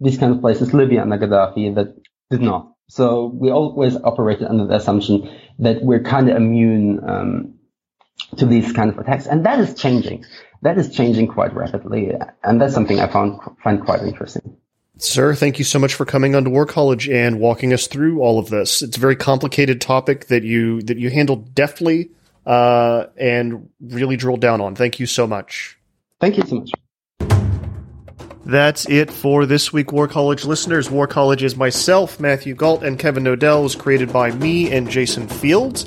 these 0.00 0.18
kind 0.18 0.34
of 0.34 0.40
places, 0.40 0.72
Libya 0.72 1.02
under 1.02 1.18
Gaddafi, 1.18 1.74
that 1.74 1.96
did 2.30 2.40
not. 2.40 2.72
So 2.88 3.26
we 3.26 3.50
always 3.50 3.96
operated 3.96 4.48
under 4.48 4.66
the 4.66 4.74
assumption 4.74 5.30
that 5.60 5.82
we're 5.82 6.02
kind 6.02 6.28
of 6.28 6.36
immune 6.36 7.00
um, 7.08 7.54
to 8.36 8.46
these 8.46 8.72
kind 8.72 8.90
of 8.90 8.98
attacks, 8.98 9.26
and 9.26 9.46
that 9.46 9.60
is 9.60 9.74
changing. 9.74 10.24
That 10.62 10.76
is 10.76 10.94
changing 10.94 11.28
quite 11.28 11.54
rapidly, 11.54 12.12
and 12.42 12.60
that's 12.60 12.74
something 12.74 12.98
I 12.98 13.06
found 13.06 13.40
find 13.62 13.84
quite 13.84 14.02
interesting. 14.02 14.56
Sir, 14.98 15.34
thank 15.34 15.58
you 15.58 15.64
so 15.64 15.78
much 15.78 15.94
for 15.94 16.04
coming 16.04 16.34
onto 16.34 16.50
War 16.50 16.66
College 16.66 17.08
and 17.08 17.40
walking 17.40 17.72
us 17.72 17.86
through 17.86 18.20
all 18.20 18.38
of 18.38 18.50
this. 18.50 18.82
It's 18.82 18.98
a 18.98 19.00
very 19.00 19.16
complicated 19.16 19.80
topic 19.80 20.26
that 20.26 20.42
you 20.42 20.82
that 20.82 20.98
you 20.98 21.10
handled 21.10 21.54
deftly 21.54 22.10
uh, 22.44 23.06
and 23.16 23.70
really 23.80 24.16
drilled 24.16 24.40
down 24.40 24.60
on. 24.60 24.74
Thank 24.74 25.00
you 25.00 25.06
so 25.06 25.26
much. 25.26 25.78
Thank 26.20 26.36
you 26.36 26.42
so 26.44 26.56
much. 26.56 26.72
That's 28.44 28.88
it 28.88 29.10
for 29.10 29.46
this 29.46 29.72
week, 29.72 29.92
War 29.92 30.08
College 30.08 30.44
listeners. 30.44 30.90
War 30.90 31.06
College 31.06 31.42
is 31.42 31.56
myself, 31.56 32.18
Matthew 32.18 32.54
Gault, 32.54 32.82
and 32.82 32.98
Kevin 32.98 33.24
Knodell. 33.24 33.62
was 33.62 33.76
created 33.76 34.12
by 34.12 34.30
me 34.30 34.70
and 34.70 34.90
Jason 34.90 35.28
Fields. 35.28 35.86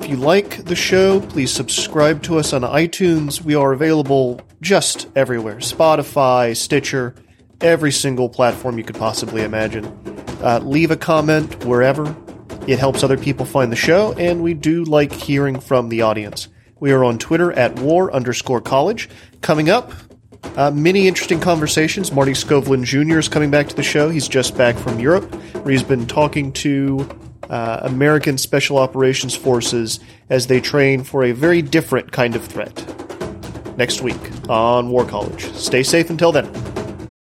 If 0.00 0.10
you 0.10 0.16
like 0.16 0.64
the 0.64 0.76
show, 0.76 1.20
please 1.20 1.52
subscribe 1.52 2.22
to 2.24 2.38
us 2.38 2.52
on 2.52 2.62
iTunes. 2.62 3.40
We 3.40 3.54
are 3.54 3.72
available 3.72 4.40
just 4.60 5.08
everywhere 5.16 5.56
Spotify, 5.56 6.56
Stitcher 6.56 7.14
every 7.60 7.92
single 7.92 8.28
platform 8.28 8.78
you 8.78 8.84
could 8.84 8.96
possibly 8.96 9.42
imagine. 9.42 9.84
Uh, 10.42 10.60
leave 10.62 10.90
a 10.90 10.96
comment 10.96 11.64
wherever. 11.64 12.14
It 12.66 12.78
helps 12.78 13.02
other 13.02 13.16
people 13.16 13.46
find 13.46 13.72
the 13.72 13.76
show, 13.76 14.12
and 14.14 14.42
we 14.42 14.54
do 14.54 14.84
like 14.84 15.12
hearing 15.12 15.58
from 15.60 15.88
the 15.88 16.02
audience. 16.02 16.48
We 16.80 16.92
are 16.92 17.04
on 17.04 17.18
Twitter 17.18 17.52
at 17.52 17.78
war 17.78 18.12
underscore 18.12 18.60
college. 18.60 19.08
Coming 19.40 19.70
up, 19.70 19.92
Uh, 20.56 20.70
many 20.70 21.08
interesting 21.08 21.40
conversations. 21.40 22.12
Marty 22.12 22.32
Skovlund 22.32 22.84
Jr. 22.84 23.18
is 23.18 23.28
coming 23.28 23.50
back 23.50 23.68
to 23.68 23.76
the 23.76 23.82
show. 23.82 24.08
He's 24.08 24.28
just 24.28 24.56
back 24.56 24.76
from 24.76 25.00
Europe, 25.00 25.32
where 25.56 25.72
he's 25.72 25.82
been 25.82 26.06
talking 26.06 26.52
to 26.52 27.08
uh, 27.50 27.80
American 27.82 28.38
Special 28.38 28.78
Operations 28.78 29.34
Forces 29.34 30.00
as 30.30 30.46
they 30.46 30.60
train 30.60 31.04
for 31.04 31.24
a 31.24 31.32
very 31.32 31.62
different 31.62 32.12
kind 32.12 32.36
of 32.36 32.44
threat. 32.44 32.84
Next 33.76 34.02
week 34.02 34.16
on 34.48 34.90
War 34.90 35.04
College. 35.04 35.52
Stay 35.54 35.82
safe 35.82 36.10
until 36.10 36.32
then. 36.32 36.73